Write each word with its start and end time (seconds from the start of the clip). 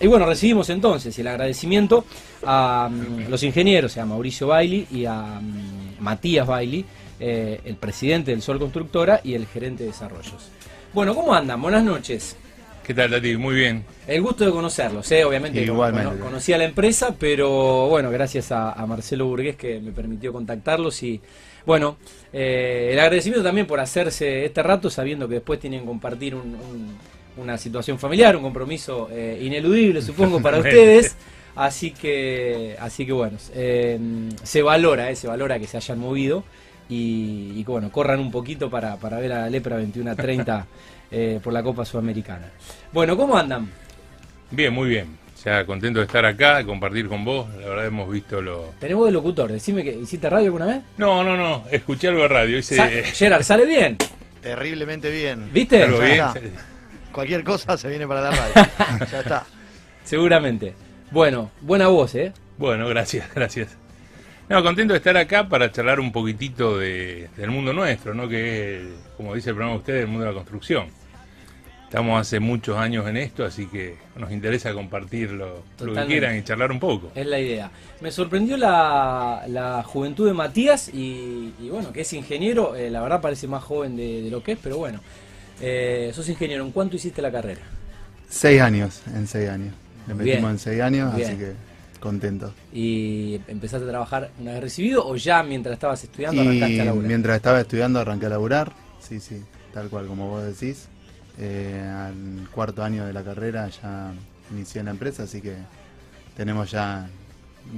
y 0.00 0.06
bueno, 0.06 0.26
recibimos 0.26 0.70
entonces 0.70 1.18
el 1.18 1.28
agradecimiento 1.28 2.04
a 2.44 2.88
mm, 2.90 3.28
los 3.28 3.42
ingenieros, 3.42 3.96
a 3.98 4.06
Mauricio 4.06 4.46
Bailey 4.46 4.86
y 4.90 5.04
a 5.04 5.40
mm, 5.40 6.00
Matías 6.00 6.46
Bailey, 6.46 6.84
eh, 7.18 7.60
el 7.64 7.76
presidente 7.76 8.30
del 8.30 8.40
Sol 8.40 8.58
Constructora 8.58 9.20
y 9.22 9.34
el 9.34 9.46
gerente 9.46 9.84
de 9.84 9.90
desarrollos. 9.90 10.50
Bueno, 10.94 11.14
¿cómo 11.14 11.34
andan? 11.34 11.60
Buenas 11.60 11.84
noches. 11.84 12.36
¿Qué 12.82 12.94
tal, 12.94 13.10
Tati? 13.10 13.36
Muy 13.36 13.54
bien. 13.54 13.84
El 14.06 14.22
gusto 14.22 14.44
de 14.44 14.50
conocerlos, 14.50 15.12
¿eh? 15.12 15.22
obviamente. 15.24 15.62
Igualmente. 15.62 16.18
conocía 16.18 16.56
la 16.56 16.64
empresa, 16.64 17.14
pero 17.16 17.88
bueno, 17.88 18.10
gracias 18.10 18.50
a, 18.52 18.74
Marcelo 18.86 19.26
Burgués 19.26 19.56
que 19.56 19.80
me 19.80 19.92
permitió 19.92 20.32
contactarlos 20.32 21.02
y 21.02 21.20
bueno, 21.66 21.98
eh, 22.32 22.88
el 22.92 22.98
agradecimiento 22.98 23.44
también 23.44 23.66
por 23.66 23.80
hacerse 23.80 24.46
este 24.46 24.62
rato 24.62 24.88
sabiendo 24.88 25.28
que 25.28 25.34
después 25.34 25.60
tienen 25.60 25.80
que 25.80 25.86
compartir 25.86 26.34
una 27.40 27.56
situación 27.58 27.98
familiar, 27.98 28.36
un 28.36 28.42
compromiso 28.42 29.08
eh, 29.10 29.38
ineludible, 29.42 30.02
supongo, 30.02 30.40
para 30.40 30.58
ustedes. 30.58 31.16
Así 31.56 31.90
que, 31.90 32.76
así 32.78 33.04
que 33.04 33.12
bueno, 33.12 33.36
eh, 33.54 33.98
se 34.42 34.62
valora, 34.62 35.14
se 35.14 35.26
valora 35.26 35.58
que 35.58 35.66
se 35.66 35.76
hayan 35.76 35.98
movido 35.98 36.44
y, 36.88 37.52
y 37.56 37.64
bueno, 37.64 37.90
corran 37.90 38.20
un 38.20 38.30
poquito 38.30 38.70
para, 38.70 38.96
para 38.96 39.18
ver 39.18 39.32
a 39.32 39.40
la 39.40 39.50
Lepra 39.50 39.80
21-30 39.80 40.64
eh, 41.10 41.40
por 41.42 41.52
la 41.52 41.62
Copa 41.62 41.84
Sudamericana. 41.84 42.50
Bueno, 42.92 43.16
¿cómo 43.16 43.36
andan? 43.36 43.68
Bien, 44.50 44.72
muy 44.72 44.88
bien. 44.88 45.18
Ya 45.44 45.64
contento 45.64 46.00
de 46.00 46.06
estar 46.06 46.24
acá, 46.26 46.58
de 46.58 46.66
compartir 46.66 47.08
con 47.08 47.24
vos. 47.24 47.48
La 47.60 47.68
verdad 47.68 47.86
hemos 47.86 48.10
visto 48.10 48.42
lo... 48.42 48.74
Tenemos 48.78 49.06
de 49.06 49.12
locutor. 49.12 49.50
Decime 49.50 49.82
que 49.82 49.92
hiciste 49.92 50.28
radio 50.28 50.46
alguna 50.46 50.66
vez. 50.66 50.82
No, 50.98 51.24
no, 51.24 51.36
no. 51.36 51.64
Escuché 51.70 52.08
algo 52.08 52.22
de 52.22 52.28
radio. 52.28 52.58
Hice... 52.58 53.04
Gerard, 53.04 53.42
¿sale 53.42 53.64
bien? 53.64 53.96
Terriblemente 54.42 55.10
bien. 55.10 55.50
¿Viste? 55.52 55.86
bien. 55.86 56.24
Cualquier 57.12 57.44
cosa 57.44 57.76
se 57.76 57.88
viene 57.88 58.06
para 58.06 58.22
la 58.22 58.30
radio. 58.30 58.70
ya 59.10 59.20
está. 59.20 59.46
Seguramente. 60.04 60.74
Bueno, 61.10 61.50
buena 61.60 61.88
voz, 61.88 62.14
¿eh? 62.14 62.32
Bueno, 62.58 62.88
gracias, 62.88 63.28
gracias. 63.34 63.76
No, 64.48 64.62
contento 64.62 64.92
de 64.92 64.98
estar 64.98 65.16
acá 65.16 65.48
para 65.48 65.70
charlar 65.70 66.00
un 66.00 66.10
poquitito 66.12 66.78
de, 66.78 67.28
del 67.36 67.50
mundo 67.50 67.72
nuestro, 67.72 68.14
¿no? 68.14 68.28
Que 68.28 68.80
es, 68.80 68.86
como 69.16 69.34
dice 69.34 69.50
el 69.50 69.56
programa 69.56 69.74
de 69.74 69.78
ustedes, 69.78 70.00
el 70.02 70.08
mundo 70.08 70.24
de 70.24 70.30
la 70.30 70.34
construcción. 70.34 70.88
Estamos 71.90 72.20
hace 72.20 72.38
muchos 72.38 72.78
años 72.78 73.08
en 73.08 73.16
esto, 73.16 73.44
así 73.44 73.66
que 73.66 73.96
nos 74.14 74.30
interesa 74.30 74.72
compartir 74.72 75.32
lo, 75.32 75.64
que 75.76 76.06
quieran 76.06 76.36
y 76.38 76.44
charlar 76.44 76.70
un 76.70 76.78
poco. 76.78 77.10
Es 77.16 77.26
la 77.26 77.40
idea. 77.40 77.68
Me 78.00 78.12
sorprendió 78.12 78.56
la, 78.56 79.82
juventud 79.84 80.28
de 80.28 80.32
Matías 80.32 80.88
y, 80.94 81.52
bueno, 81.68 81.92
que 81.92 82.02
es 82.02 82.12
ingeniero, 82.12 82.76
eh, 82.76 82.90
la 82.90 83.02
verdad 83.02 83.20
parece 83.20 83.48
más 83.48 83.64
joven 83.64 83.96
de, 83.96 84.28
lo 84.30 84.40
que 84.40 84.52
es, 84.52 84.58
pero 84.62 84.76
bueno. 84.76 85.00
Eh, 85.60 86.10
sos 86.14 86.28
ingeniero, 86.28 86.64
¿en 86.64 86.72
cuánto 86.72 86.96
hiciste 86.96 87.20
la 87.20 87.30
carrera? 87.30 87.60
Seis 88.28 88.60
años, 88.60 89.02
en 89.14 89.26
seis 89.26 89.48
años. 89.48 89.74
Le 90.06 90.14
metimos 90.14 90.50
en 90.50 90.58
seis 90.58 90.80
años, 90.80 91.12
así 91.14 91.36
que 91.36 91.52
contento. 92.00 92.52
¿Y 92.72 93.40
empezaste 93.46 93.84
a 93.84 93.88
trabajar 93.88 94.30
una 94.40 94.52
vez 94.52 94.62
recibido 94.62 95.06
o 95.06 95.16
ya 95.16 95.42
mientras 95.42 95.74
estabas 95.74 96.02
estudiando 96.02 96.40
arrancaste 96.40 96.80
a 96.80 96.84
laburar? 96.86 97.08
Mientras 97.08 97.36
estaba 97.36 97.60
estudiando 97.60 98.00
arranqué 98.00 98.26
a 98.26 98.30
laburar, 98.30 98.72
sí, 99.00 99.20
sí, 99.20 99.42
tal 99.72 99.88
cual 99.88 100.06
como 100.06 100.28
vos 100.28 100.44
decís. 100.44 100.88
Eh, 101.38 101.80
al 101.80 102.48
cuarto 102.50 102.82
año 102.82 103.06
de 103.06 103.12
la 103.12 103.22
carrera 103.22 103.68
ya 103.68 104.12
inicié 104.50 104.80
en 104.80 104.86
la 104.86 104.90
empresa, 104.90 105.22
así 105.22 105.40
que 105.40 105.54
tenemos 106.36 106.70
ya 106.70 107.08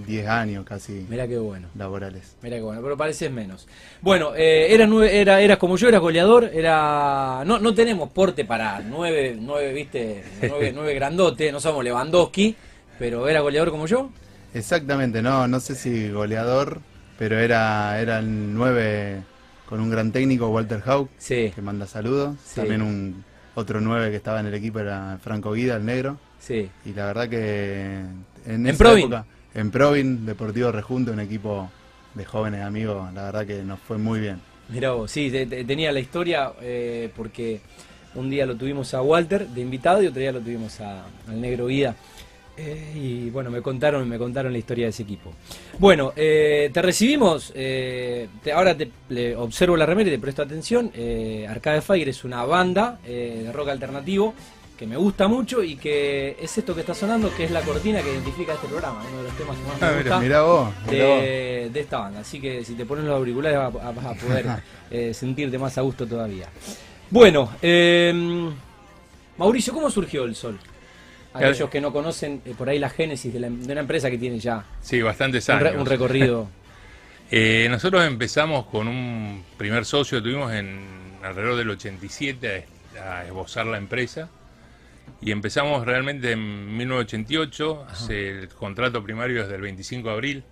10 0.06 0.26
años 0.28 0.64
casi 0.64 1.06
Mira 1.08 1.26
qué 1.28 1.38
bueno. 1.38 1.68
laborales. 1.76 2.36
Mira 2.42 2.56
qué 2.56 2.62
bueno, 2.62 2.80
pero 2.82 2.96
pareces 2.96 3.30
menos. 3.30 3.66
Bueno, 4.00 4.34
eh, 4.34 4.72
eras, 4.74 4.90
era, 5.10 5.40
eras 5.40 5.58
como 5.58 5.76
yo, 5.76 5.88
eras 5.88 6.00
goleador, 6.00 6.50
era 6.52 7.42
no, 7.46 7.58
no 7.58 7.74
tenemos 7.74 8.10
porte 8.10 8.44
para 8.44 8.80
nueve, 8.80 9.36
nueve 9.38 9.72
viste, 9.72 10.24
nueve, 10.42 10.72
nueve 10.74 10.94
grandote, 10.94 11.52
no 11.52 11.60
somos 11.60 11.84
Lewandowski, 11.84 12.56
pero 12.98 13.28
era 13.28 13.40
goleador 13.40 13.70
como 13.70 13.86
yo. 13.86 14.10
Exactamente, 14.54 15.22
no, 15.22 15.48
no 15.48 15.60
sé 15.60 15.74
si 15.74 16.10
goleador, 16.10 16.80
pero 17.18 17.38
era, 17.38 18.00
era 18.00 18.18
el 18.18 18.54
9 18.54 19.22
con 19.66 19.80
un 19.80 19.90
gran 19.90 20.12
técnico, 20.12 20.48
Walter 20.48 20.82
Haug, 20.84 21.08
que 21.26 21.52
manda 21.62 21.86
saludos. 21.86 22.36
También 22.54 22.82
un 22.82 23.24
otro 23.54 23.80
9 23.80 24.10
que 24.10 24.16
estaba 24.16 24.40
en 24.40 24.46
el 24.46 24.54
equipo 24.54 24.80
era 24.80 25.18
Franco 25.22 25.52
Guida, 25.52 25.76
el 25.76 25.86
negro. 25.86 26.18
Sí. 26.38 26.68
Y 26.84 26.92
la 26.92 27.06
verdad 27.06 27.28
que 27.28 28.00
en, 28.44 28.66
esa 28.66 28.98
época, 28.98 29.24
en 29.54 29.70
Provin, 29.70 30.24
Deportivo 30.26 30.72
Rejunto, 30.72 31.12
un 31.12 31.20
equipo 31.20 31.70
de 32.14 32.24
jóvenes 32.24 32.62
amigos, 32.62 33.12
la 33.14 33.24
verdad 33.24 33.46
que 33.46 33.62
nos 33.62 33.80
fue 33.80 33.98
muy 33.98 34.20
bien. 34.20 34.40
Mirá 34.68 34.92
vos, 34.92 35.10
sí, 35.10 35.30
tenía 35.30 35.92
la 35.92 36.00
historia 36.00 36.52
eh, 36.60 37.10
porque 37.16 37.60
un 38.14 38.30
día 38.30 38.46
lo 38.46 38.56
tuvimos 38.56 38.94
a 38.94 39.02
Walter 39.02 39.46
de 39.48 39.60
invitado 39.60 40.02
y 40.02 40.06
otro 40.06 40.20
día 40.20 40.32
lo 40.32 40.40
tuvimos 40.40 40.80
a, 40.80 41.04
al 41.28 41.40
negro 41.40 41.66
Guida. 41.66 41.94
Eh, 42.54 42.92
y 42.94 43.30
bueno, 43.30 43.50
me 43.50 43.62
contaron, 43.62 44.06
me 44.06 44.18
contaron 44.18 44.52
la 44.52 44.58
historia 44.58 44.84
de 44.84 44.90
ese 44.90 45.02
equipo. 45.02 45.32
Bueno, 45.78 46.12
eh, 46.16 46.70
te 46.72 46.82
recibimos, 46.82 47.52
ahora 48.54 48.76
te 48.76 49.36
observo 49.36 49.76
la 49.76 49.86
remera 49.86 50.10
y 50.10 50.12
te 50.12 50.18
presto 50.18 50.42
atención. 50.42 50.92
Arcade 51.48 51.80
Fire 51.80 52.08
es 52.08 52.24
una 52.24 52.44
banda 52.44 52.98
de 53.04 53.50
rock 53.52 53.70
alternativo 53.70 54.34
que 54.82 54.86
me 54.88 54.96
gusta 54.96 55.28
mucho 55.28 55.62
y 55.62 55.76
que 55.76 56.36
es 56.40 56.58
esto 56.58 56.74
que 56.74 56.80
está 56.80 56.92
sonando, 56.92 57.32
que 57.36 57.44
es 57.44 57.52
la 57.52 57.60
cortina 57.60 58.02
que 58.02 58.14
identifica 58.14 58.54
este 58.54 58.66
programa, 58.66 59.00
uno 59.08 59.18
de 59.18 59.28
los 59.28 59.36
temas 59.36 59.56
que 59.56 59.62
más 59.62 59.80
me 59.80 59.86
ah, 59.86 59.92
gusta 59.96 60.18
mira, 60.18 60.42
vos, 60.42 60.86
de, 60.90 61.70
esta 61.72 61.98
banda. 61.98 62.18
Así 62.18 62.40
que 62.40 62.64
si 62.64 62.74
te 62.74 62.84
pones 62.84 63.04
los 63.04 63.14
auriculares 63.14 63.60
vas 63.72 64.04
a, 64.04 64.14
poder 64.14 65.14
sentirte 65.14 65.56
más 65.56 65.78
a 65.78 65.82
gusto 65.82 66.04
todavía. 66.04 66.48
Bueno, 67.10 67.48
Mauricio, 69.38 69.72
¿cómo 69.72 69.88
surgió 69.88 70.24
el 70.24 70.34
sol? 70.34 70.58
aquellos 71.32 71.70
que 71.70 71.80
no 71.80 71.92
conocen 71.92 72.42
eh, 72.44 72.52
por 72.58 72.68
ahí 72.68 72.80
la 72.80 72.90
génesis 72.90 73.32
de, 73.32 73.38
una 73.38 73.80
empresa 73.80 74.10
que 74.10 74.18
tiene 74.18 74.38
ya 74.40 74.64
sí, 74.82 75.00
bastantes 75.00 75.48
años. 75.48 75.76
un, 75.76 75.86
recorrido. 75.86 76.48
Eh, 77.34 77.66
nosotros 77.70 78.04
empezamos 78.04 78.66
con 78.66 78.86
un 78.88 79.42
primer 79.56 79.86
socio, 79.86 80.22
tuvimos 80.22 80.52
en 80.52 80.84
alrededor 81.22 81.56
del 81.56 81.70
87 81.70 82.66
a, 83.02 83.24
esbozar 83.24 83.64
la 83.64 83.78
empresa 83.78 84.28
y 85.20 85.30
empezamos 85.30 85.86
realmente 85.86 86.32
en 86.32 86.76
1988, 86.76 87.86
el 88.10 88.48
contrato 88.48 89.02
primario 89.02 89.42
es 89.42 89.48
del 89.48 89.60
25 89.60 90.08
de 90.08 90.14
abril. 90.14 90.44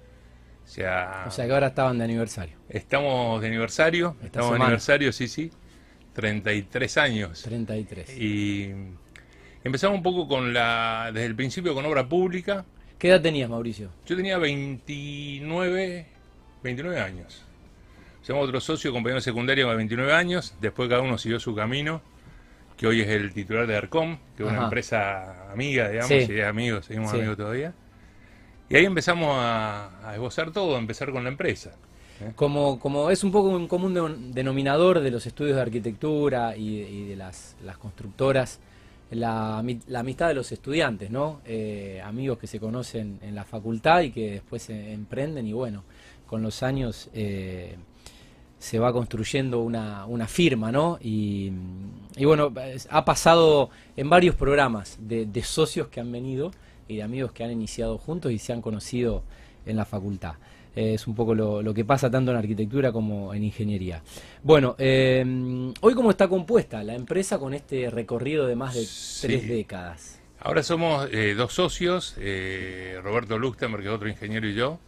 O 0.64 0.68
sea, 0.68 1.24
o 1.26 1.30
sea 1.30 1.46
que 1.46 1.52
ahora 1.52 1.68
estaban 1.68 1.98
de 1.98 2.04
aniversario. 2.04 2.56
Estamos 2.68 3.40
de 3.40 3.48
aniversario, 3.48 4.16
estamos 4.22 4.50
de 4.50 4.62
aniversario, 4.62 5.12
sí, 5.12 5.26
sí. 5.26 5.50
33 6.14 6.96
años. 6.98 7.42
33. 7.42 8.18
Y 8.18 8.72
Empezamos 9.62 9.98
un 9.98 10.02
poco 10.02 10.26
con 10.26 10.54
la, 10.54 11.10
desde 11.12 11.26
el 11.26 11.36
principio 11.36 11.74
con 11.74 11.84
obra 11.84 12.08
pública. 12.08 12.64
¿Qué 12.98 13.08
edad 13.08 13.20
tenías, 13.20 13.50
Mauricio? 13.50 13.90
Yo 14.06 14.16
tenía 14.16 14.38
29, 14.38 16.06
29 16.62 17.00
años. 17.00 17.42
Somos 18.22 18.46
otro 18.46 18.60
socio, 18.60 18.90
compañero 18.90 19.16
de 19.16 19.22
secundaria 19.22 19.66
con 19.66 19.76
29 19.76 20.12
años. 20.14 20.54
Después 20.60 20.88
cada 20.88 21.02
uno 21.02 21.18
siguió 21.18 21.38
su 21.40 21.54
camino, 21.54 22.00
que 22.80 22.86
hoy 22.86 23.02
es 23.02 23.08
el 23.08 23.34
titular 23.34 23.66
de 23.66 23.76
Arcom, 23.76 24.16
que 24.34 24.42
es 24.42 24.48
una 24.48 24.64
empresa 24.64 25.52
amiga, 25.52 25.90
digamos, 25.90 26.10
y 26.10 26.32
de 26.32 26.46
amigos, 26.46 26.86
seguimos 26.86 27.12
amigos 27.12 27.36
todavía. 27.36 27.74
Y 28.70 28.76
ahí 28.76 28.86
empezamos 28.86 29.36
a, 29.38 30.12
esbozar 30.14 30.50
todo, 30.50 30.76
a 30.76 30.78
empezar 30.78 31.12
con 31.12 31.22
la 31.22 31.28
empresa. 31.28 31.72
¿eh? 32.22 32.32
Como, 32.34 32.80
como 32.80 33.10
es 33.10 33.22
un 33.22 33.32
poco 33.32 33.50
un 33.50 33.68
común 33.68 34.32
denominador 34.32 35.00
de 35.00 35.10
los 35.10 35.26
estudios 35.26 35.56
de 35.56 35.62
arquitectura 35.62 36.56
y, 36.56 37.04
de 37.04 37.16
las, 37.16 37.54
las 37.62 37.76
constructoras, 37.76 38.60
la, 39.10 39.58
amistad 39.58 40.28
de 40.28 40.34
los 40.34 40.50
estudiantes, 40.50 41.10
¿no? 41.10 41.42
Eh, 41.44 42.00
amigos 42.02 42.38
que 42.38 42.46
se 42.46 42.58
conocen 42.58 43.18
en 43.20 43.34
la 43.34 43.44
facultad 43.44 44.00
y 44.00 44.10
que 44.10 44.30
después 44.30 44.62
se 44.62 44.94
emprenden 44.94 45.46
y 45.46 45.52
bueno, 45.52 45.84
con 46.26 46.40
los 46.40 46.62
años 46.62 47.10
eh, 47.12 47.76
se 48.60 48.78
va 48.78 48.92
construyendo 48.92 49.58
una, 49.60 50.06
una 50.06 50.28
firma, 50.28 50.70
¿no? 50.70 50.98
Y, 51.02 51.50
bueno, 52.22 52.52
ha 52.90 53.04
pasado 53.04 53.70
en 53.96 54.08
varios 54.08 54.36
programas 54.36 54.96
de, 55.00 55.26
de 55.26 55.42
socios 55.42 55.88
que 55.88 55.98
han 55.98 56.12
venido 56.12 56.52
y 56.86 56.96
de 56.96 57.02
amigos 57.02 57.32
que 57.32 57.42
han 57.42 57.50
iniciado 57.50 57.98
juntos 57.98 58.30
y 58.30 58.38
se 58.38 58.52
han 58.52 58.62
conocido 58.62 59.24
en 59.66 59.76
la 59.76 59.84
facultad 59.84 60.34
es 60.74 61.06
un 61.06 61.14
poco 61.14 61.34
lo, 61.34 61.74
que 61.74 61.84
pasa 61.84 62.10
tanto 62.10 62.30
en 62.30 62.36
arquitectura 62.36 62.92
como 62.92 63.34
en 63.34 63.44
ingeniería. 63.44 64.02
Bueno, 64.42 64.76
eh, 64.78 65.24
hoy 65.80 65.94
cómo 65.94 66.10
está 66.10 66.28
compuesta 66.28 66.82
la 66.84 66.94
empresa 66.94 67.38
con 67.38 67.54
este 67.54 67.90
recorrido 67.90 68.46
de 68.46 68.56
más 68.56 68.74
de 68.74 68.86
tres 69.20 69.48
décadas. 69.48 70.20
Ahora 70.38 70.62
somos 70.62 71.08
eh, 71.12 71.34
dos 71.34 71.52
socios, 71.52 72.14
eh, 72.18 72.98
Roberto 73.02 73.38
Luxemburg, 73.38 73.82
que 73.82 73.88
es 73.88 73.94
otro 73.94 74.08
ingeniero, 74.08 74.48
y 74.48 74.54
yo, 74.54 74.78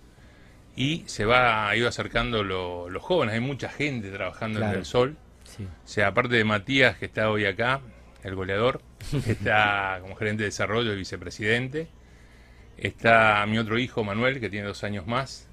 y 0.77 1.05
se 1.07 1.25
va 1.25 1.69
ha 1.69 1.77
ido 1.77 1.89
acercando 1.89 2.43
los 2.43 3.03
jóvenes, 3.03 3.35
hay 3.35 3.41
mucha 3.41 3.69
gente 3.69 4.11
trabajando 4.11 4.61
en 4.61 4.71
el 4.71 4.85
sol. 4.85 5.17
O 5.61 5.89
sea, 5.89 6.09
aparte 6.09 6.37
de 6.37 6.45
Matías, 6.45 6.97
que 6.97 7.05
está 7.05 7.31
hoy 7.31 7.45
acá, 7.45 7.81
el 8.25 8.35
goleador, 8.35 8.81
que 9.25 9.33
está 9.33 9.99
como 10.03 10.17
gerente 10.17 10.45
de 10.45 10.49
desarrollo 10.49 10.93
y 10.93 10.97
vicepresidente. 10.97 11.89
Está 12.79 13.45
mi 13.47 13.59
otro 13.59 13.79
hijo, 13.79 14.03
Manuel, 14.03 14.41
que 14.41 14.49
tiene 14.49 14.67
dos 14.67 14.83
años 14.83 15.07
más, 15.07 15.47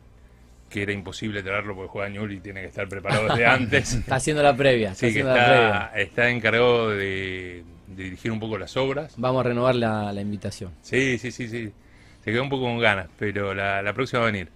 que 0.69 0.83
era 0.83 0.93
imposible 0.93 1.43
traerlo 1.43 1.75
porque 1.75 1.89
juega 1.89 2.09
Ñul 2.09 2.31
y 2.31 2.39
tiene 2.39 2.61
que 2.61 2.67
estar 2.67 2.87
preparado 2.87 3.27
desde 3.27 3.45
antes. 3.47 3.93
Está 3.93 4.15
haciendo 4.15 4.41
la 4.41 4.55
previa. 4.55 4.91
Está 4.91 5.07
sí, 5.07 5.13
que 5.13 5.19
está, 5.19 5.91
está, 5.95 6.29
encargado 6.29 6.89
de, 6.91 7.63
dirigir 7.87 8.31
un 8.31 8.39
poco 8.39 8.57
las 8.57 8.77
obras. 8.77 9.13
Vamos 9.17 9.41
a 9.41 9.49
renovar 9.49 9.75
la, 9.75 10.13
invitación. 10.21 10.71
Sí, 10.81 11.17
sí, 11.17 11.31
sí, 11.31 11.47
sí. 11.47 11.71
Se 12.23 12.31
quedó 12.31 12.43
un 12.43 12.49
poco 12.49 12.63
con 12.63 12.79
ganas, 12.79 13.07
pero 13.17 13.53
la, 13.53 13.91
próxima 13.93 14.21
va 14.21 14.29
a 14.29 14.31
venir. 14.31 14.49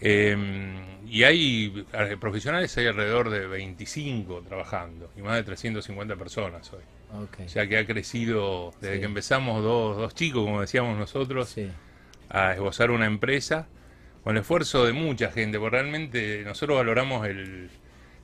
Em, 0.00 0.76
y 1.06 1.24
hay 1.24 1.84
profesionales, 2.20 2.76
hay 2.78 2.86
alrededor 2.86 3.30
de 3.30 3.46
25 3.46 4.42
trabajando 4.42 5.10
y 5.16 5.22
más 5.22 5.36
de 5.36 5.42
350 5.42 6.16
personas 6.16 6.72
hoy. 6.72 6.82
O 7.44 7.48
sea 7.48 7.66
que 7.66 7.76
ha 7.76 7.86
crecido 7.86 8.72
desde 8.80 9.00
que 9.00 9.06
empezamos 9.06 9.62
dos, 9.62 9.96
dos 9.96 10.14
chicos, 10.14 10.44
como 10.44 10.60
decíamos 10.60 10.96
nosotros, 10.96 11.56
a 12.28 12.52
esbozar 12.52 12.90
una 12.92 13.06
empresa 13.06 13.66
con 14.22 14.36
el 14.36 14.42
esfuerzo 14.42 14.84
de 14.84 14.92
mucha 14.92 15.30
gente, 15.32 15.58
porque 15.58 15.76
realmente 15.76 16.42
nosotros 16.44 16.78
valoramos 16.78 17.26
el, 17.26 17.70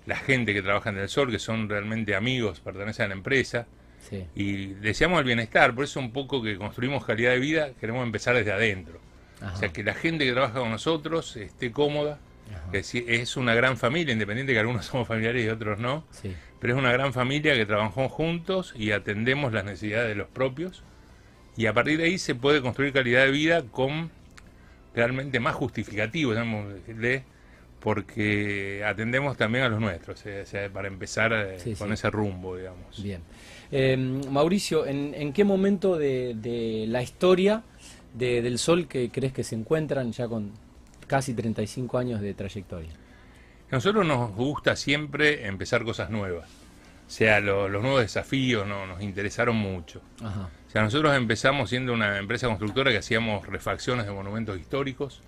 la 0.06 0.16
gente 0.16 0.54
que 0.54 0.62
trabaja 0.62 0.90
en 0.90 0.98
el 0.98 1.08
sol, 1.08 1.30
que 1.30 1.38
son 1.38 1.68
realmente 1.68 2.14
amigos, 2.14 2.60
pertenecen 2.60 3.06
a 3.06 3.08
la 3.08 3.14
empresa, 3.14 3.66
y 4.36 4.66
deseamos 4.74 5.18
el 5.18 5.24
bienestar, 5.24 5.74
por 5.74 5.82
eso 5.82 5.98
un 5.98 6.12
poco 6.12 6.40
que 6.40 6.56
construimos 6.56 7.04
calidad 7.04 7.32
de 7.32 7.40
vida, 7.40 7.70
queremos 7.80 8.04
empezar 8.06 8.36
desde 8.36 8.52
adentro. 8.52 9.00
O 9.42 9.56
sea, 9.56 9.68
que 9.70 9.82
la 9.84 9.94
gente 9.94 10.24
que 10.24 10.32
trabaja 10.32 10.60
con 10.60 10.70
nosotros 10.70 11.36
esté 11.36 11.72
cómoda, 11.72 12.18
es 12.72 13.36
una 13.36 13.54
gran 13.54 13.76
familia, 13.76 14.12
independiente 14.12 14.52
que 14.52 14.58
algunos 14.58 14.86
somos 14.86 15.08
familiares 15.08 15.44
y 15.44 15.48
otros 15.48 15.78
no, 15.78 16.04
pero 16.60 16.74
es 16.74 16.78
una 16.78 16.92
gran 16.92 17.12
familia 17.12 17.54
que 17.54 17.66
trabajamos 17.66 18.12
juntos 18.12 18.74
y 18.76 18.92
atendemos 18.92 19.52
las 19.52 19.64
necesidades 19.64 20.08
de 20.08 20.14
los 20.14 20.28
propios, 20.28 20.82
y 21.56 21.66
a 21.66 21.72
partir 21.72 21.98
de 21.98 22.04
ahí 22.04 22.18
se 22.18 22.34
puede 22.34 22.60
construir 22.60 22.92
calidad 22.92 23.24
de 23.24 23.30
vida 23.30 23.62
con 23.62 24.10
realmente 24.94 25.40
más 25.40 25.54
justificativo, 25.54 26.34
de 26.34 27.22
porque 27.80 28.82
atendemos 28.84 29.36
también 29.36 29.64
a 29.64 29.68
los 29.68 29.80
nuestros, 29.80 30.20
eh, 30.26 30.70
para 30.72 30.88
empezar 30.88 31.32
eh, 31.32 31.74
con 31.78 31.92
ese 31.92 32.10
rumbo, 32.10 32.56
digamos. 32.56 33.00
Bien. 33.00 33.20
Em, 33.70 34.22
Mauricio, 34.28 34.86
¿en, 34.86 35.32
qué 35.32 35.44
momento 35.44 35.96
de, 35.96 36.86
la 36.88 37.02
historia 37.02 37.62
del 38.16 38.58
Sol 38.58 38.88
que 38.88 39.10
crees 39.10 39.32
que 39.32 39.44
se 39.44 39.54
encuentran 39.54 40.12
ya 40.12 40.28
con 40.28 40.52
casi 41.06 41.34
35 41.34 41.98
años 41.98 42.20
de 42.20 42.34
trayectoria? 42.34 42.92
A 43.70 43.76
nosotros 43.76 44.06
nos 44.06 44.32
gusta 44.34 44.76
siempre 44.76 45.46
empezar 45.46 45.84
cosas 45.84 46.10
nuevas. 46.10 46.48
O 47.06 47.10
sea, 47.10 47.40
los 47.40 47.70
nuevos 47.70 48.00
desafíos 48.00 48.66
no, 48.66 48.86
nos 48.86 49.00
interesaron 49.00 49.56
mucho. 49.56 50.00
O 50.20 50.70
sea, 50.70 50.82
nosotros 50.82 51.14
empezamos 51.14 51.70
siendo 51.70 51.92
una 51.92 52.18
empresa 52.18 52.48
constructora 52.48 52.90
que 52.90 52.98
hacíamos 52.98 53.46
refacciones 53.46 54.06
de 54.06 54.12
monumentos 54.12 54.58
históricos 54.58 55.22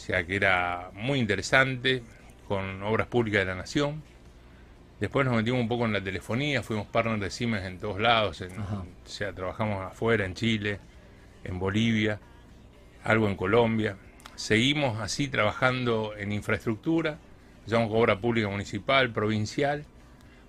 o 0.00 0.02
sea 0.02 0.24
que 0.24 0.34
era 0.34 0.90
muy 0.94 1.18
interesante, 1.18 2.02
con 2.48 2.82
obras 2.82 3.06
públicas 3.06 3.40
de 3.40 3.44
la 3.46 3.54
nación. 3.54 4.02
Después 4.98 5.26
nos 5.26 5.36
metimos 5.36 5.60
un 5.60 5.68
poco 5.68 5.84
en 5.84 5.92
la 5.92 6.02
telefonía, 6.02 6.62
fuimos 6.62 6.86
partners 6.86 7.20
de 7.20 7.30
Siemens 7.30 7.66
en 7.66 7.78
todos 7.78 8.00
lados, 8.00 8.40
o 8.40 8.84
sea, 9.04 9.32
trabajamos 9.34 9.92
afuera, 9.92 10.24
en 10.24 10.34
Chile, 10.34 10.80
en 11.44 11.58
Bolivia, 11.58 12.20
algo 13.04 13.28
en 13.28 13.36
Colombia. 13.36 13.96
Seguimos 14.34 15.00
así 15.00 15.28
trabajando 15.28 16.14
en 16.16 16.32
infraestructura, 16.32 17.18
con 17.68 17.82
obra 17.90 18.20
pública 18.20 18.48
municipal, 18.48 19.12
provincial, 19.12 19.84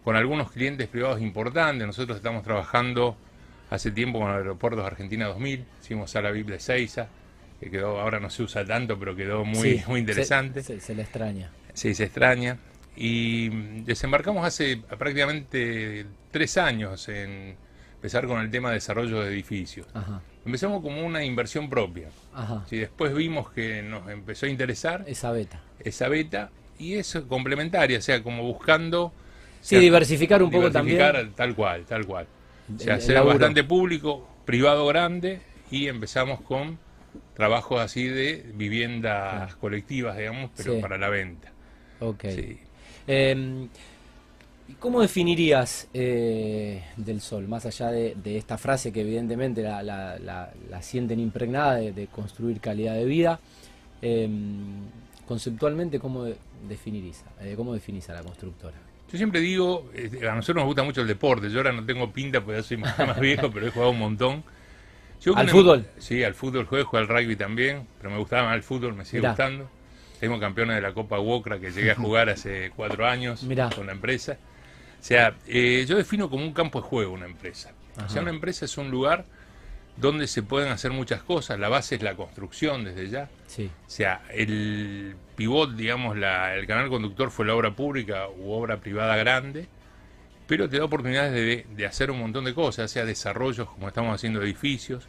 con 0.03 0.15
algunos 0.15 0.51
clientes 0.51 0.87
privados 0.87 1.21
importantes. 1.21 1.85
Nosotros 1.85 2.17
estamos 2.17 2.43
trabajando 2.43 3.15
hace 3.69 3.91
tiempo 3.91 4.19
con 4.19 4.31
Aeropuertos 4.31 4.85
Argentina 4.85 5.27
2000, 5.27 5.65
hicimos 5.81 6.11
Sala 6.11 6.31
VIP 6.31 6.47
de 6.47 6.59
Seiza, 6.59 7.07
que 7.59 7.69
quedó, 7.69 7.99
ahora 8.01 8.19
no 8.19 8.29
se 8.29 8.43
usa 8.43 8.65
tanto, 8.65 8.97
pero 8.97 9.15
quedó 9.15 9.45
muy, 9.45 9.83
muy 9.87 9.99
interesante. 9.99 10.63
Se, 10.63 10.95
le 10.95 11.03
extraña. 11.03 11.51
Sí, 11.73 11.93
se 11.93 12.05
extraña. 12.05 12.57
Y 12.95 13.49
desembarcamos 13.83 14.45
hace 14.45 14.77
prácticamente 14.77 16.05
tres 16.31 16.57
años 16.57 17.07
en 17.07 17.55
empezar 18.01 18.25
con 18.25 18.41
el 18.41 18.49
tema 18.49 18.69
de 18.69 18.75
desarrollo 18.75 19.21
de 19.21 19.31
edificios. 19.31 19.85
Empezamos 20.43 20.81
como 20.81 21.05
una 21.05 21.23
inversión 21.23 21.69
propia. 21.69 22.07
Ajá. 22.33 22.65
después 22.71 23.13
vimos 23.13 23.51
que 23.51 23.83
nos 23.83 24.09
empezó 24.09 24.47
a 24.47 24.49
interesar. 24.49 25.03
Esa 25.05 25.31
beta. 25.31 25.61
Esa 25.79 26.07
beta. 26.07 26.49
Y 26.79 26.95
es 26.95 27.13
complementaria, 27.29 27.99
o 27.99 28.01
sea, 28.01 28.23
como 28.23 28.41
buscando... 28.41 29.13
Sí, 29.61 29.77
diversificar 29.77 30.41
un 30.41 30.49
poco 30.49 30.71
también. 30.71 30.97
Tal 31.35 31.53
cual, 31.53 31.85
tal 31.85 32.07
cual. 32.07 32.25
O 32.75 32.79
sea, 32.79 32.99
ser 32.99 33.23
bastante 33.23 33.63
público, 33.63 34.27
privado 34.45 34.87
grande, 34.87 35.41
y 35.69 35.87
empezamos 35.87 36.41
con 36.41 36.79
trabajos 37.35 37.81
así 37.81 38.07
de 38.07 38.49
viviendas 38.55 39.55
colectivas, 39.57 40.17
digamos, 40.17 40.49
pero 40.57 40.81
para 40.81 40.97
la 40.97 41.09
venta. 41.09 41.51
Ok. 41.99 42.25
¿Cómo 44.79 45.01
definirías 45.01 45.87
eh, 45.93 46.83
del 46.97 47.21
sol, 47.21 47.47
más 47.47 47.65
allá 47.65 47.91
de, 47.91 48.37
esta 48.37 48.57
frase 48.57 48.91
que 48.91 49.01
evidentemente 49.01 49.61
la, 49.63 49.81
la, 49.83 50.81
sienten 50.81 51.19
impregnada 51.19 51.75
de, 51.75 52.07
construir 52.07 52.59
calidad 52.59 52.95
de 52.95 53.05
vida? 53.05 53.39
Em, 54.01 54.87
conceptualmente, 55.27 55.99
¿cómo 55.99 56.25
definirías, 56.67 57.23
eh, 57.41 57.53
cómo 57.55 57.73
definís 57.73 58.09
a 58.09 58.13
la 58.13 58.23
constructora? 58.23 58.75
Yo 59.11 59.17
siempre 59.17 59.41
digo, 59.41 59.89
eh, 59.93 60.27
a 60.27 60.35
nosotros 60.35 60.57
nos 60.57 60.65
gusta 60.65 60.83
mucho 60.83 61.01
el 61.01 61.07
deporte, 61.07 61.49
yo 61.49 61.59
ahora 61.59 61.73
no 61.73 61.85
tengo 61.85 62.11
pinta 62.11 62.41
porque 62.41 62.63
soy 62.63 62.77
más, 62.77 62.97
más 62.97 63.19
viejo, 63.19 63.51
pero 63.51 63.67
he 63.67 63.71
jugado 63.71 63.91
un 63.91 63.99
montón. 63.99 64.43
¿Al 65.35 65.49
fútbol? 65.49 65.85
Sí, 65.99 66.23
al 66.23 66.33
fútbol 66.33 66.65
juego, 66.65 66.89
juego 66.89 67.05
al 67.05 67.07
rugby 67.07 67.35
también, 67.35 67.87
pero 67.97 68.09
me 68.09 68.17
gustaba 68.17 68.49
más 68.49 68.55
el 68.55 68.63
fútbol, 68.63 68.95
me 68.95 69.05
sigue 69.05 69.27
gustando. 69.27 69.69
Tengo 70.19 70.39
campeones 70.39 70.75
de 70.75 70.81
la 70.81 70.93
Copa 70.93 71.19
Wokra 71.19 71.59
que 71.59 71.71
llegué 71.71 71.91
a 71.91 71.95
jugar 71.97 72.29
hace 72.29 72.71
cuatro 72.75 73.05
años 73.07 73.45
con 73.75 73.85
la 73.85 73.91
empresa. 73.91 74.37
O 75.01 75.03
sea, 75.03 75.35
eh, 75.47 75.85
yo 75.87 75.97
defino 75.97 76.29
como 76.29 76.45
un 76.45 76.53
campo 76.53 76.79
de 76.79 76.87
juego 76.87 77.13
una 77.13 77.25
empresa. 77.25 77.73
O 78.05 78.09
sea, 78.09 78.21
una 78.21 78.31
empresa 78.31 78.65
es 78.65 78.77
un 78.77 78.89
lugar 78.89 79.25
donde 79.97 80.27
se 80.27 80.43
pueden 80.43 80.71
hacer 80.71 80.91
muchas 80.91 81.23
cosas. 81.23 81.59
La 81.59 81.67
base 81.67 81.95
es 81.95 82.03
la 82.03 82.15
construcción 82.15 82.85
desde 82.85 83.09
ya. 83.09 83.29
Sí. 83.47 83.69
O 83.85 83.89
sea, 83.89 84.21
el 84.31 85.15
pivot, 85.35 85.75
digamos, 85.75 86.17
la, 86.17 86.55
el 86.55 86.65
canal 86.67 86.87
conductor 86.89 87.31
fue 87.31 87.45
la 87.45 87.55
obra 87.55 87.75
pública 87.75 88.29
u 88.29 88.51
obra 88.51 88.77
privada 88.77 89.17
grande 89.17 89.67
pero 90.51 90.67
te 90.67 90.79
da 90.79 90.83
oportunidades 90.83 91.65
de, 91.77 91.85
hacer 91.85 92.11
un 92.11 92.19
montón 92.19 92.43
de 92.43 92.53
cosas, 92.53 92.91
sea 92.91 93.05
desarrollos 93.05 93.69
como 93.69 93.87
estamos 93.87 94.13
haciendo 94.13 94.41
edificios, 94.41 95.07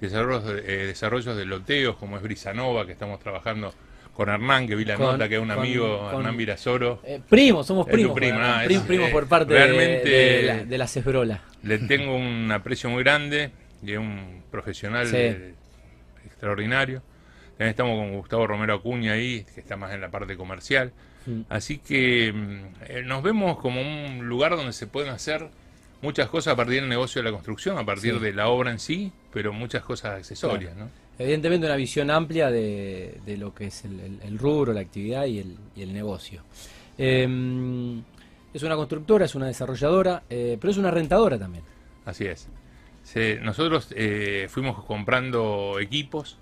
desarrollos, 0.00 0.50
eh, 0.50 0.86
desarrollos 0.88 1.36
de 1.36 1.44
loteos 1.44 1.94
como 1.94 2.16
es 2.16 2.22
Brisanova, 2.24 2.84
que 2.84 2.90
estamos 2.90 3.20
trabajando 3.20 3.72
con 4.20 4.28
Hernán, 4.28 4.68
que 4.68 4.76
vi 4.76 4.84
la 4.84 4.98
nota, 4.98 5.30
que 5.30 5.36
es 5.36 5.40
un 5.40 5.50
amigo, 5.50 6.10
Hernán 6.12 6.36
Virasoro. 6.36 7.00
Eh, 7.04 7.22
primos, 7.26 7.66
somos 7.66 7.86
primos. 7.86 8.14
Ah, 8.34 8.64
primos 8.86 9.08
por 9.08 9.26
parte 9.26 9.54
de, 9.54 10.76
la, 10.76 10.86
Cesbrola. 10.86 11.40
Le 11.62 11.78
tengo 11.78 12.14
un 12.14 12.52
aprecio 12.52 12.90
muy 12.90 13.02
grande 13.02 13.50
y 13.82 13.92
es 13.92 13.98
un 13.98 14.42
profesional 14.50 15.06
extraordinario. 16.26 17.00
También 17.52 17.70
estamos 17.70 17.98
con 17.98 18.14
Gustavo 18.18 18.46
Romero 18.46 18.74
Acuña 18.74 19.12
ahí, 19.12 19.46
que 19.54 19.60
está 19.62 19.78
más 19.78 19.94
en 19.94 20.02
la 20.02 20.10
parte 20.10 20.36
comercial. 20.36 20.92
Así 21.48 21.78
que 21.78 22.30
mm, 22.30 22.64
eh, 22.88 23.02
nos 23.02 23.22
vemos 23.22 23.58
como 23.58 23.80
un 23.80 24.28
lugar 24.28 24.54
donde 24.54 24.74
se 24.74 24.86
pueden 24.86 25.14
hacer 25.14 25.48
muchas 26.02 26.28
cosas 26.28 26.52
a 26.52 26.56
partir 26.56 26.80
del 26.80 26.90
negocio 26.90 27.22
de 27.22 27.30
la 27.30 27.32
construcción, 27.32 27.78
a 27.78 27.86
partir 27.86 28.20
de 28.20 28.34
la 28.34 28.48
obra 28.48 28.70
en 28.70 28.80
sí, 28.80 29.12
pero 29.32 29.54
muchas 29.54 29.82
cosas 29.82 30.18
accesorias. 30.18 30.76
¿no? 30.76 30.90
Evidentemente 31.20 31.66
una 31.66 31.76
visión 31.76 32.10
amplia 32.10 32.50
de, 32.50 33.20
lo 33.38 33.54
que 33.54 33.66
es 33.66 33.84
el, 33.84 34.38
rubro, 34.38 34.72
la 34.72 34.80
actividad 34.80 35.26
y 35.26 35.38
el, 35.38 35.92
negocio. 35.92 36.42
Em, 36.98 38.02
es 38.52 38.62
una 38.62 38.74
constructora, 38.76 39.26
es 39.26 39.34
una 39.34 39.46
desarrolladora, 39.46 40.22
eh, 40.28 40.56
pero 40.60 40.70
es 40.70 40.76
una 40.78 40.90
rentadora 40.90 41.38
también. 41.38 41.64
Así 42.04 42.24
es. 42.24 42.48
nosotros 43.42 43.88
eh, 43.94 44.46
fuimos 44.50 44.82
comprando 44.84 45.78
equipos, 45.78 46.38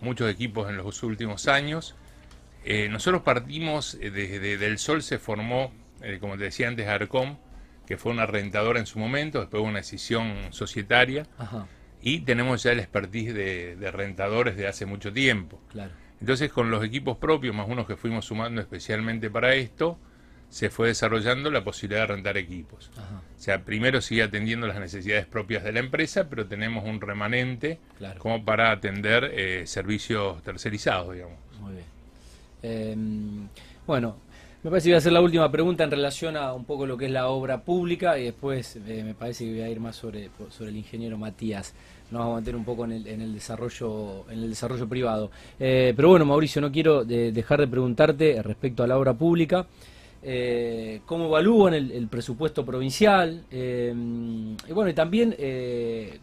muchos 0.00 0.30
equipos 0.30 0.68
en 0.68 0.76
los 0.76 1.02
últimos 1.02 1.48
años, 1.48 1.94
eh, 2.68 2.88
nosotros 2.88 3.22
partimos 3.22 3.96
desde 4.00 4.54
eh, 4.54 4.58
del 4.58 4.78
Sol, 4.78 5.00
se 5.00 5.20
formó, 5.20 5.72
eh, 6.02 6.18
como 6.20 6.36
te 6.36 6.44
decía 6.44 6.66
antes, 6.66 6.88
Arcom, 6.88 7.36
que 7.86 7.96
fue 7.96 8.10
una 8.10 8.26
rentadora 8.26 8.80
en 8.80 8.86
su 8.86 8.98
momento, 8.98 9.38
después 9.38 9.62
una 9.62 9.78
decisión 9.78 10.34
societaria, 10.50 11.28
y 12.06 12.20
tenemos 12.20 12.62
ya 12.62 12.70
el 12.70 12.78
expertise 12.78 13.34
de, 13.34 13.90
rentadores 13.90 14.56
de 14.56 14.68
hace 14.68 14.86
mucho 14.86 15.12
tiempo. 15.12 15.58
Entonces, 16.20 16.52
con 16.52 16.70
los 16.70 16.84
equipos 16.84 17.18
propios, 17.18 17.52
más 17.52 17.68
unos 17.68 17.84
que 17.84 17.96
fuimos 17.96 18.26
sumando 18.26 18.60
especialmente 18.60 19.28
para 19.28 19.54
esto, 19.56 19.98
se 20.48 20.70
fue 20.70 20.86
desarrollando 20.86 21.50
la 21.50 21.64
posibilidad 21.64 22.02
de 22.02 22.14
rentar 22.14 22.36
equipos. 22.36 22.92
O 22.96 23.40
sea, 23.40 23.64
primero 23.64 24.00
sigue 24.00 24.22
atendiendo 24.22 24.68
las 24.68 24.78
necesidades 24.78 25.26
propias 25.26 25.64
de 25.64 25.72
la 25.72 25.80
empresa, 25.80 26.28
pero 26.30 26.46
tenemos 26.46 26.84
un 26.84 27.00
remanente 27.00 27.80
como 28.18 28.44
para 28.44 28.70
atender 28.70 29.66
servicios 29.66 30.40
tercerizados, 30.44 31.12
digamos. 31.12 31.38
Muy 31.60 31.72
bien. 31.72 31.86
Em, 32.62 33.48
bueno, 33.84 34.16
me 34.66 34.70
parece 34.70 34.86
que 34.86 34.90
voy 34.90 34.94
a 34.96 34.98
hacer 34.98 35.12
la 35.12 35.20
última 35.20 35.48
pregunta 35.52 35.84
en 35.84 35.92
relación 35.92 36.36
a 36.36 36.52
un 36.52 36.64
poco 36.64 36.86
lo 36.86 36.96
que 36.96 37.04
es 37.04 37.12
la 37.12 37.28
obra 37.28 37.62
pública 37.62 38.18
y 38.18 38.24
después 38.24 38.74
eh, 38.74 39.04
me 39.04 39.14
parece 39.14 39.44
que 39.44 39.52
voy 39.52 39.60
a 39.60 39.68
ir 39.68 39.78
más 39.78 39.94
sobre, 39.94 40.28
sobre 40.50 40.70
el 40.70 40.76
ingeniero 40.76 41.16
Matías. 41.16 41.72
Nos 42.10 42.20
vamos 42.20 42.36
a 42.36 42.40
meter 42.40 42.54
un 42.54 42.64
poco 42.64 42.84
en 42.84 42.92
el, 42.92 43.06
en 43.08 43.20
el 43.20 43.34
desarrollo 43.34 44.26
en 44.30 44.38
el 44.38 44.50
desarrollo 44.50 44.88
privado. 44.88 45.30
Eh, 45.58 45.92
pero 45.96 46.10
bueno, 46.10 46.24
Mauricio, 46.24 46.60
no 46.60 46.70
quiero 46.70 47.04
dejar 47.04 47.60
de 47.60 47.66
preguntarte 47.66 48.40
respecto 48.42 48.82
a 48.82 48.86
la 48.86 48.96
obra 48.96 49.14
pública. 49.14 49.66
eh, 50.22 51.00
cómo 51.04 51.26
evalúan 51.26 51.74
el, 51.74 52.08
presupuesto 52.08 52.64
provincial 52.64 53.44
eh, 53.50 53.92
y 54.68 54.72
bueno, 54.72 54.90
y 54.90 54.94
también 54.94 55.36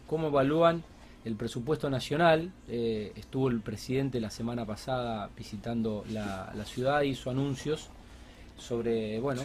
cómo 0.06 0.28
evalúan 0.28 0.82
el 1.24 1.36
presupuesto 1.36 1.90
nacional. 1.90 2.50
estuvo 2.66 3.48
el 3.48 3.60
presidente 3.60 4.20
la 4.20 4.30
semana 4.30 4.64
pasada 4.64 5.28
visitando 5.36 6.04
la, 6.10 6.64
ciudad, 6.64 7.02
hizo 7.02 7.30
anuncios 7.30 7.90
sobre 8.56 9.18
bueno 9.20 9.42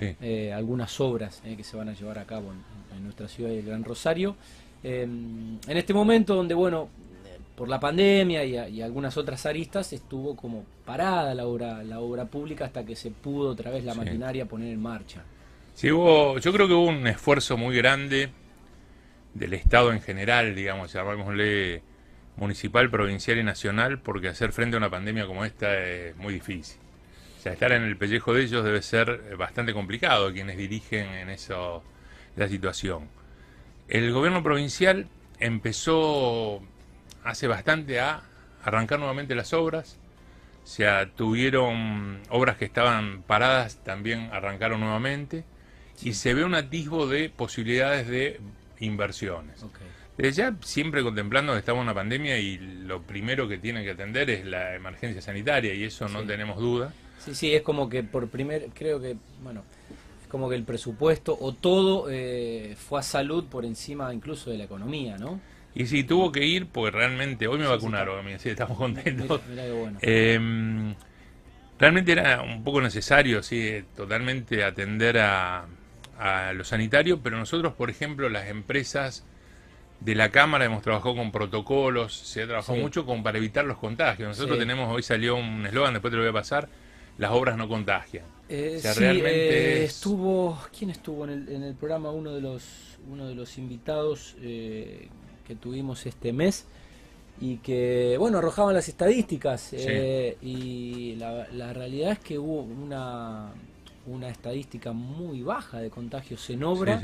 algunas 0.55 0.99
obras 1.01 1.41
que 1.43 1.63
se 1.63 1.75
van 1.75 1.89
a 1.89 1.93
llevar 1.93 2.19
a 2.19 2.25
cabo 2.25 2.51
en, 2.51 3.03
nuestra 3.03 3.27
ciudad 3.27 3.49
del 3.49 3.65
Gran 3.65 3.83
Rosario. 3.83 4.35
En 4.83 5.59
este 5.67 5.93
momento 5.93 6.35
donde 6.35 6.53
bueno 6.53 6.89
por 7.55 7.67
la 7.67 7.79
pandemia 7.79 8.45
y, 8.45 8.81
algunas 8.81 9.17
otras 9.17 9.45
aristas 9.45 9.91
estuvo 9.91 10.35
como 10.35 10.63
parada 10.85 11.35
la 11.35 11.45
obra 11.45 11.83
la 11.83 11.99
obra 11.99 12.23
pública 12.23 12.63
hasta 12.63 12.85
que 12.85 12.95
se 12.95 13.11
pudo 13.11 13.49
otra 13.49 13.69
vez 13.69 13.83
la 13.83 13.93
maquinaria 13.95 14.45
poner 14.45 14.71
en 14.71 14.81
marcha. 14.81 15.23
Sí, 15.73 15.91
hubo, 15.91 16.37
yo 16.39 16.53
creo 16.53 16.67
que 16.67 16.73
hubo 16.73 16.87
un 16.87 17.05
esfuerzo 17.07 17.57
muy 17.57 17.75
grande 17.75 18.29
del 19.33 19.53
Estado 19.53 19.91
en 19.91 20.01
general, 20.01 20.55
digamos, 20.55 20.93
llamémosle 20.93 21.83
municipal, 22.37 22.89
provincial 22.89 23.37
y 23.37 23.43
nacional, 23.43 23.99
porque 23.99 24.29
hacer 24.29 24.51
frente 24.51 24.75
a 24.75 24.79
una 24.79 24.89
pandemia 24.89 25.25
como 25.25 25.45
esta 25.45 25.77
es 25.77 26.15
muy 26.15 26.33
difícil. 26.33 26.79
O 27.37 27.41
sea, 27.41 27.53
estar 27.53 27.71
en 27.71 27.83
el 27.83 27.97
pellejo 27.97 28.33
de 28.33 28.43
ellos 28.43 28.63
debe 28.63 28.81
ser 28.81 29.35
bastante 29.37 29.73
complicado, 29.73 30.31
quienes 30.33 30.57
dirigen 30.57 31.07
en 31.09 31.29
eso 31.29 31.83
la 32.35 32.47
situación. 32.47 33.07
El 33.89 34.13
gobierno 34.13 34.43
provincial 34.43 35.07
empezó 35.39 36.61
hace 37.23 37.47
bastante 37.47 37.99
a 37.99 38.21
arrancar 38.63 38.99
nuevamente 38.99 39.33
las 39.33 39.51
obras. 39.51 39.97
O 40.63 40.67
sea, 40.67 41.09
tuvieron 41.09 42.19
obras 42.29 42.57
que 42.57 42.65
estaban 42.65 43.23
paradas, 43.23 43.83
también 43.83 44.29
arrancaron 44.31 44.79
nuevamente. 44.79 45.43
Y 46.03 46.13
se 46.13 46.35
ve 46.35 46.43
un 46.45 46.53
atisbo 46.53 47.07
de 47.07 47.31
posibilidades 47.31 48.07
de 48.07 48.39
inversiones. 48.79 49.65
Desde 50.17 50.33
ya 50.33 50.55
siempre 50.61 51.01
contemplando 51.01 51.53
que 51.53 51.59
estamos 51.59 51.79
en 51.79 51.87
una 51.87 51.95
pandemia 51.95 52.37
y 52.37 52.59
lo 52.59 53.01
primero 53.01 53.47
que 53.47 53.57
tienen 53.57 53.83
que 53.83 53.91
atender 53.91 54.29
es 54.29 54.45
la 54.45 54.75
emergencia 54.75 55.21
sanitaria 55.21 55.73
y 55.73 55.85
eso 55.85 56.07
no 56.07 56.23
tenemos 56.23 56.57
duda. 56.57 56.93
Sí, 57.17 57.33
sí, 57.33 57.55
es 57.55 57.63
como 57.63 57.89
que 57.89 58.03
por 58.03 58.29
primer, 58.29 58.67
creo 58.73 59.01
que, 59.01 59.17
bueno, 59.41 59.63
como 60.29 60.49
que 60.49 60.55
el 60.55 60.63
presupuesto 60.63 61.37
o 61.39 61.53
todo 61.53 62.07
eh, 62.09 62.75
fue 62.77 62.99
a 62.99 63.03
salud 63.03 63.45
por 63.45 63.65
encima 63.65 64.13
incluso 64.13 64.51
de 64.51 64.57
la 64.57 64.63
economía, 64.63 65.17
¿no? 65.17 65.39
Y 65.75 65.85
sí, 65.85 66.03
tuvo 66.03 66.31
que 66.31 66.45
ir 66.45 66.67
porque 66.67 66.91
realmente, 66.97 67.47
hoy 67.47 67.59
me 67.59 67.67
vacunaron, 67.67 68.25
sí, 68.39 68.49
estamos 68.49 68.77
contentos. 68.77 69.41
Em, 70.01 70.95
realmente 71.77 72.11
era 72.11 72.41
un 72.41 72.63
poco 72.63 72.81
necesario, 72.81 73.43
sí, 73.43 73.83
totalmente 73.95 74.63
atender 74.63 75.19
a, 75.19 75.65
a 76.17 76.53
lo 76.53 76.63
sanitario, 76.63 77.21
pero 77.21 77.37
nosotros, 77.37 77.73
por 77.73 77.89
ejemplo, 77.89 78.29
las 78.29 78.47
empresas 78.47 79.25
de 79.99 80.15
la 80.15 80.29
Cámara 80.29 80.65
hemos 80.65 80.81
trabajado 80.81 81.15
con 81.15 81.31
protocolos, 81.31 82.13
se 82.13 82.43
ha 82.43 82.47
trabajado 82.47 82.77
mucho 82.77 83.05
con, 83.05 83.23
para 83.23 83.37
evitar 83.37 83.65
los 83.65 83.77
contagios. 83.77 84.29
Nosotros 84.29 84.57
tenemos, 84.57 84.93
hoy 84.93 85.03
salió 85.03 85.35
un 85.35 85.65
eslogan, 85.65 85.93
después 85.93 86.11
te 86.11 86.17
lo 86.17 86.23
voy 86.23 86.29
a 86.29 86.33
pasar, 86.33 86.69
las 87.19 87.31
obras 87.31 87.57
no 87.57 87.67
contagian. 87.67 88.25
Eh, 88.47 88.79
sí, 88.81 89.03
eh, 89.03 89.83
estuvo, 89.83 90.57
¿quién 90.75 90.89
estuvo 90.89 91.25
en 91.25 91.29
el, 91.29 91.49
en 91.49 91.63
el 91.63 91.75
programa? 91.75 92.09
Uno 92.09 92.31
de 92.31 92.41
los, 92.41 92.63
uno 93.11 93.27
de 93.27 93.35
los 93.35 93.57
invitados 93.57 94.35
eh, 94.41 95.07
que 95.45 95.55
tuvimos 95.55 96.05
este 96.05 96.33
mes 96.33 96.65
y 97.41 97.57
que, 97.57 98.15
bueno, 98.17 98.39
arrojaban 98.39 98.73
las 98.73 98.87
estadísticas 98.87 99.69
eh, 99.73 100.37
y 100.41 101.15
la, 101.15 101.73
realidad 101.73 102.13
es 102.13 102.19
que 102.19 102.39
hubo 102.39 102.61
una, 102.61 103.51
una 104.07 104.29
estadística 104.29 104.93
muy 104.93 105.41
baja 105.41 105.79
de 105.79 105.89
contagios 105.89 106.49
en 106.49 106.63
obra 106.63 107.01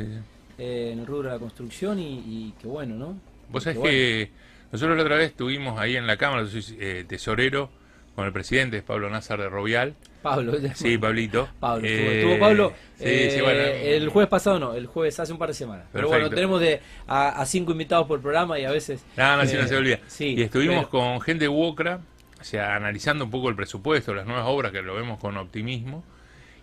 eh, 0.57 0.91
en 0.93 0.99
el 0.99 1.05
rubro 1.05 1.29
de 1.29 1.35
la 1.35 1.39
construcción 1.39 1.99
y, 1.99 2.53
que 2.59 2.67
bueno, 2.67 2.95
¿no? 2.95 3.19
Vos 3.51 3.63
sabés 3.63 3.79
que, 3.79 4.31
nosotros 4.71 4.97
la 4.97 5.03
otra 5.03 5.17
vez 5.17 5.31
estuvimos 5.31 5.77
ahí 5.79 5.95
en 5.95 6.07
la 6.07 6.17
Cámara, 6.17 6.47
soy 6.47 7.05
tesorero 7.07 7.69
con 8.15 8.25
el 8.25 8.31
presidente, 8.31 8.81
Pablo 8.81 9.09
Nazar 9.09 9.39
de 9.39 9.49
Rovial, 9.49 9.95
Pablo. 10.25 10.53
Sí, 10.73 10.97
Pablito. 10.97 11.47
Pablo, 11.59 11.85
estuvo, 11.87 12.33
eh, 12.33 12.37
Pablo. 12.39 12.73
Eh, 12.99 13.95
el 13.95 14.09
jueves 14.09 14.27
pasado 14.27 14.57
no, 14.57 14.73
el 14.73 14.87
jueves 14.87 15.19
hace 15.19 15.31
un 15.31 15.37
par 15.37 15.49
de 15.49 15.53
semanas. 15.53 15.85
Pero 15.93 16.07
bueno, 16.07 16.31
tenemos 16.31 16.59
de 16.59 16.81
a, 17.05 17.45
cinco 17.45 17.73
invitados 17.73 18.07
por 18.07 18.19
programa 18.21 18.57
y 18.57 18.65
a 18.65 18.71
veces. 18.71 19.05
Nada, 19.15 19.37
no, 19.37 19.43
no 19.43 19.67
se 19.67 19.75
olvida. 19.75 19.99
y 20.19 20.41
estuvimos 20.41 20.87
con 20.87 21.21
gente 21.21 21.45
de 21.45 21.49
Wokra, 21.49 21.99
o 22.41 22.43
sea, 22.43 22.75
analizando 22.75 23.25
un 23.25 23.29
poco 23.29 23.49
el 23.49 23.55
presupuesto, 23.55 24.15
las 24.15 24.25
nuevas 24.25 24.45
obras 24.47 24.71
que 24.71 24.81
lo 24.81 24.95
vemos 24.95 25.19
con 25.19 25.37
optimismo. 25.37 26.03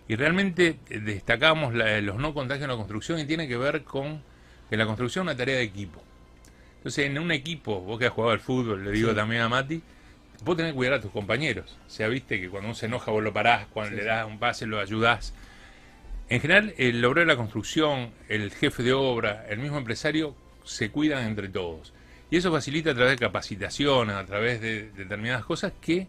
Y 0.09 0.17
realmente 0.17 0.79
destacamos 0.89 1.73
los 1.73 2.17
no 2.17 2.33
contagios 2.33 2.63
en 2.63 2.71
la 2.71 2.75
construcción 2.75 3.19
y 3.19 3.25
tiene 3.25 3.47
que 3.47 3.55
ver 3.55 3.83
con 3.85 4.21
que 4.69 4.75
la 4.75 4.85
construcción 4.85 5.23
es 5.23 5.31
una 5.31 5.37
tarea 5.37 5.55
de 5.55 5.63
equipo. 5.63 6.03
Entonces, 6.79 7.05
en 7.05 7.17
un 7.17 7.31
equipo, 7.31 7.79
vos 7.79 7.97
que 7.97 8.07
has 8.07 8.11
jugado 8.11 8.33
al 8.33 8.41
fútbol, 8.41 8.83
le 8.83 8.91
digo 8.91 9.15
también 9.15 9.41
a 9.41 9.47
Mati, 9.47 9.81
vos 10.43 10.57
tenés 10.57 10.71
que 10.71 10.75
cuidar 10.75 10.95
a 10.95 11.01
tus 11.01 11.11
compañeros. 11.11 11.77
O 11.87 11.89
sea, 11.89 12.07
viste 12.07 12.39
que 12.39 12.49
cuando 12.49 12.69
uno 12.69 12.75
se 12.75 12.87
enoja 12.87 13.11
vos 13.11 13.23
lo 13.23 13.33
parás, 13.33 13.67
cuando 13.67 13.95
le 13.95 14.03
das 14.03 14.27
un 14.27 14.39
pase 14.39 14.65
lo 14.65 14.79
ayudás. 14.79 15.33
En 16.29 16.39
general, 16.39 16.73
el 16.77 17.03
obrero 17.05 17.27
de 17.27 17.33
la 17.33 17.37
construcción, 17.37 18.11
el 18.29 18.51
jefe 18.51 18.83
de 18.83 18.93
obra, 18.93 19.45
el 19.49 19.59
mismo 19.59 19.77
empresario, 19.77 20.35
se 20.63 20.89
cuidan 20.89 21.25
entre 21.25 21.49
todos. 21.49 21.93
Y 22.31 22.37
eso 22.37 22.51
facilita 22.51 22.91
a 22.91 22.95
través 22.95 23.19
de 23.19 23.25
capacitaciones, 23.25 24.15
a 24.15 24.25
través 24.25 24.59
de 24.61 24.89
determinadas 24.91 25.45
cosas 25.45 25.73
que 25.79 26.07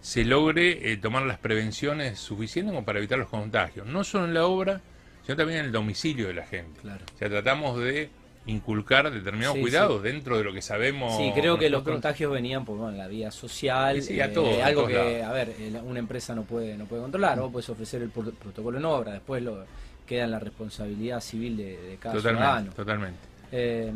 se 0.00 0.24
logre 0.24 0.92
eh, 0.92 0.96
tomar 0.98 1.22
las 1.22 1.38
prevenciones 1.38 2.18
suficientes 2.18 2.72
como 2.72 2.84
para 2.84 2.98
evitar 2.98 3.18
los 3.18 3.28
contagios. 3.28 3.86
No 3.86 4.04
solo 4.04 4.26
en 4.26 4.34
la 4.34 4.46
obra, 4.46 4.80
sino 5.24 5.36
también 5.36 5.60
en 5.60 5.66
el 5.66 5.72
domicilio 5.72 6.28
de 6.28 6.34
la 6.34 6.46
gente. 6.46 6.80
Claro. 6.80 7.04
O 7.14 7.18
sea, 7.18 7.28
tratamos 7.28 7.78
de 7.78 8.10
inculcar 8.46 9.10
determinados 9.10 9.58
cuidados 9.58 10.02
dentro 10.02 10.38
de 10.38 10.44
lo 10.44 10.52
que 10.52 10.62
sabemos. 10.62 11.16
Sí, 11.16 11.32
creo 11.34 11.58
que 11.58 11.68
los 11.68 11.82
contagios 11.82 12.32
venían 12.32 12.64
por 12.64 12.92
la 12.92 13.08
vía 13.08 13.30
social, 13.30 14.02
sí, 14.02 14.20
a 14.20 14.26
eh, 14.26 14.62
algo 14.62 14.86
que, 14.86 15.22
a 15.22 15.32
ver, 15.32 15.54
eh, 15.58 15.80
una 15.84 15.98
empresa 15.98 16.34
no 16.34 16.42
puede 16.42 16.76
no 16.76 16.84
puede 16.86 17.02
controlar, 17.02 17.40
vos 17.40 17.52
puedes 17.52 17.68
ofrecer 17.68 18.02
el 18.02 18.10
protocolo 18.10 18.78
en 18.78 18.84
obra, 18.84 19.12
después 19.12 19.42
lo 19.42 19.64
queda 20.06 20.24
en 20.24 20.30
la 20.30 20.38
responsabilidad 20.38 21.20
civil 21.20 21.56
de, 21.56 21.98
cada 22.00 22.20
ciudadano. 22.20 22.72
Totalmente. 22.72 23.18
Eh, 23.52 23.92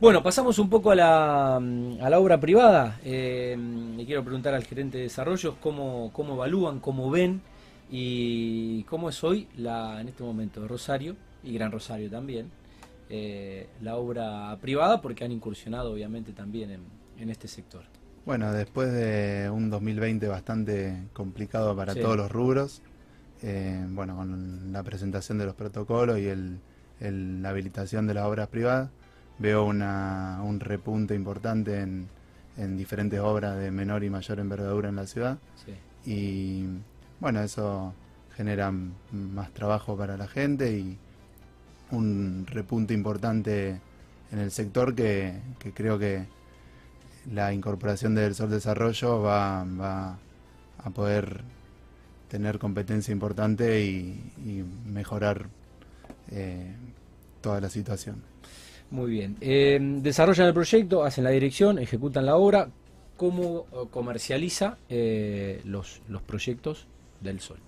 bueno, 0.00 0.22
pasamos 0.22 0.58
un 0.58 0.70
poco 0.70 0.92
a 0.92 0.94
la, 0.94 1.56
a 1.56 2.10
la 2.10 2.18
obra 2.18 2.38
privada. 2.38 3.00
Eh, 3.04 3.56
le 3.96 4.06
quiero 4.06 4.22
preguntar 4.22 4.54
al 4.54 4.64
gerente 4.64 4.98
de 4.98 5.04
desarrollo 5.04 5.56
cómo, 5.60 6.10
cómo 6.12 6.34
evalúan, 6.34 6.80
cómo 6.80 7.10
ven 7.10 7.42
y 7.90 8.84
cómo 8.84 9.08
es 9.08 9.22
hoy 9.24 9.48
la 9.56 10.00
en 10.00 10.08
este 10.08 10.22
momento 10.22 10.66
Rosario 10.68 11.16
y 11.42 11.52
Gran 11.54 11.72
Rosario 11.72 12.10
también 12.10 12.50
eh, 13.10 13.68
la 13.80 13.96
obra 13.96 14.56
privada 14.60 15.00
porque 15.00 15.24
han 15.24 15.32
incursionado 15.32 15.92
obviamente 15.92 16.32
también 16.32 16.70
en, 17.18 17.30
este 17.30 17.48
sector. 17.48 17.82
Bueno, 18.26 18.52
después 18.52 18.92
de 18.92 19.50
un 19.50 19.70
2020 19.70 20.28
bastante 20.28 21.08
complicado 21.14 21.74
para 21.74 21.94
todos 21.94 22.16
los 22.16 22.30
rubros, 22.30 22.82
eh, 23.42 23.84
bueno, 23.88 24.16
con 24.16 24.72
la 24.72 24.82
presentación 24.82 25.38
de 25.38 25.46
los 25.46 25.54
protocolos 25.54 26.18
y 26.18 26.26
el, 26.26 26.60
la 27.42 27.48
habilitación 27.48 28.06
de 28.06 28.14
las 28.14 28.24
obras 28.26 28.48
privadas, 28.48 28.90
veo 29.38 29.64
una, 29.64 30.40
un 30.44 30.60
repunte 30.60 31.14
importante 31.14 31.80
en, 31.80 32.08
en, 32.56 32.76
diferentes 32.76 33.18
obras 33.20 33.58
de 33.58 33.70
menor 33.70 34.04
y 34.04 34.10
mayor 34.10 34.38
envergadura 34.38 34.88
en 34.90 34.96
la 34.96 35.06
ciudad. 35.06 35.38
Y 36.04 36.66
bueno, 37.20 37.40
eso 37.40 37.94
genera 38.36 38.72
más 39.12 39.52
trabajo 39.52 39.96
para 39.96 40.16
la 40.16 40.28
gente 40.28 40.72
y, 40.72 40.98
un 41.90 42.46
repunte 42.46 42.94
importante 42.94 43.80
en 44.30 44.38
el 44.38 44.50
sector 44.50 44.94
que, 44.94 45.34
creo 45.74 45.98
que 45.98 46.24
la 47.32 47.52
incorporación 47.52 48.14
del 48.14 48.34
Sol 48.34 48.50
Desarrollo 48.50 49.22
va, 49.22 49.64
va 49.64 50.18
a 50.78 50.90
poder 50.90 51.42
tener 52.28 52.58
competencia 52.58 53.12
importante 53.12 53.82
y, 53.84 54.64
mejorar 54.86 55.48
eh, 56.30 56.74
toda 57.40 57.60
la 57.60 57.68
situación. 57.68 58.22
Muy 58.90 59.10
bien. 59.10 59.36
Eh, 59.40 59.78
desarrollan 59.80 60.46
el 60.48 60.54
proyecto, 60.54 61.04
hacen 61.04 61.24
la 61.24 61.30
dirección, 61.30 61.78
ejecutan 61.78 62.26
la 62.26 62.36
obra. 62.36 62.68
¿Cómo 63.16 63.64
comercializa 63.90 64.78
eh, 64.88 65.60
los, 65.64 66.00
los 66.08 66.22
proyectos 66.22 66.86
del 67.20 67.40
Sol? 67.40 67.58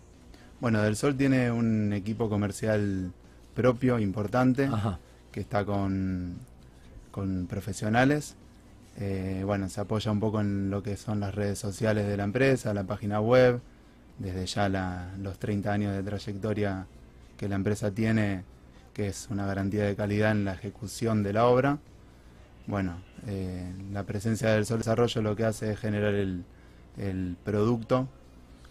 Bueno, 0.61 0.83
Del 0.83 0.95
Sol 0.95 1.17
tiene 1.17 1.51
un 1.51 1.93
equipo 1.93 2.29
comercial 2.29 3.13
propio, 3.55 3.99
importante, 3.99 4.69
que 5.33 5.41
está 5.41 5.65
con, 5.65 6.37
con 7.11 7.47
profesionales. 7.47 8.37
Eh, 8.99 9.43
bueno, 9.45 9.69
se 9.69 9.81
apoya 9.81 10.11
un 10.11 10.21
poco 10.21 10.41
en 10.41 10.71
lo 10.71 10.83
que 10.83 10.97
son 10.97 11.21
las 11.21 11.35
redes 11.35 11.59
sociales 11.59 12.07
de 12.07 12.17
la 12.17 12.25
empresa, 12.25 12.75
la 12.75 12.85
página 12.85 13.21
web, 13.21 13.61
desde 14.19 14.47
ya 14.47 15.11
los 15.19 15.39
30 15.39 15.73
años 15.73 15.95
de 15.95 16.03
trayectoria 16.03 16.87
que 17.37 17.49
la 17.49 17.55
empresa 17.57 17.91
tiene, 17.91 18.45
que 18.93 19.09
es 19.09 19.29
una 19.31 19.47
garantía 19.47 19.85
de 19.85 19.97
calidad 19.97 20.33
en 20.33 20.45
la 20.45 20.53
ejecución 20.53 21.23
de 21.23 21.33
la 21.33 21.47
obra. 21.47 21.79
Bueno, 22.67 23.01
eh, 23.27 23.73
la 23.93 24.05
presencia 24.05 24.51
del 24.51 24.67
Sol 24.67 24.79
Desarrollo 24.79 25.23
lo 25.23 25.37
que 25.37 25.45
hace 25.45 25.73
es 25.73 25.79
generar 25.79 26.15
el, 26.15 26.45
el 26.99 27.37
producto 27.43 28.09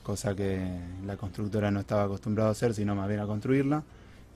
cosa 0.10 0.36
que 0.36 0.68
la 1.06 1.18
constructora 1.18 1.70
no 1.70 1.82
estaba 1.82 2.06
acostumbrada 2.06 2.50
a 2.50 2.54
hacer, 2.54 2.74
sino 2.74 2.96
más 2.96 3.08
bien 3.08 3.20
a 3.20 3.28
construirla. 3.28 3.84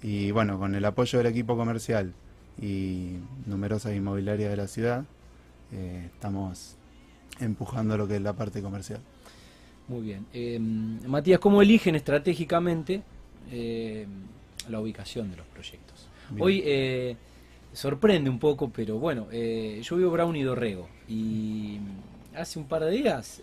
Y 0.03 0.31
bueno, 0.31 0.59
con 0.59 0.75
el 0.75 0.83
apoyo 0.83 1.17
del 1.17 1.27
equipo 1.27 1.55
comercial 1.55 2.13
y 2.61 3.13
numerosas 3.45 3.95
inmobiliarias 3.95 4.51
de 4.51 4.57
la 4.57 4.67
ciudad, 4.67 5.05
eh, 5.71 6.09
estamos 6.13 6.75
empujando 7.39 7.97
lo 7.97 8.05
que 8.05 8.17
es 8.17 8.21
la 8.21 8.33
parte 8.33 8.61
comercial. 8.61 8.99
Muy 9.87 10.01
bien. 10.01 10.25
Eh, 10.33 10.59
Matías, 10.59 11.39
¿cómo 11.39 11.61
eligen 11.61 11.95
estratégicamente 11.95 13.01
eh, 13.49 14.05
la 14.69 14.81
ubicación 14.81 15.31
de 15.31 15.37
los 15.37 15.47
proyectos? 15.47 16.07
Hoy 16.37 17.17
sorprende 17.71 18.29
un 18.29 18.39
poco, 18.39 18.69
pero 18.69 18.99
bueno, 18.99 19.31
yo 19.31 19.95
vivo 19.95 20.11
Brown 20.11 20.35
y 20.35 20.43
Dorrego 20.43 20.89
y 21.07 21.79
hace 22.35 22.59
un 22.59 22.65
par 22.65 22.83
de 22.83 22.91
días 22.91 23.41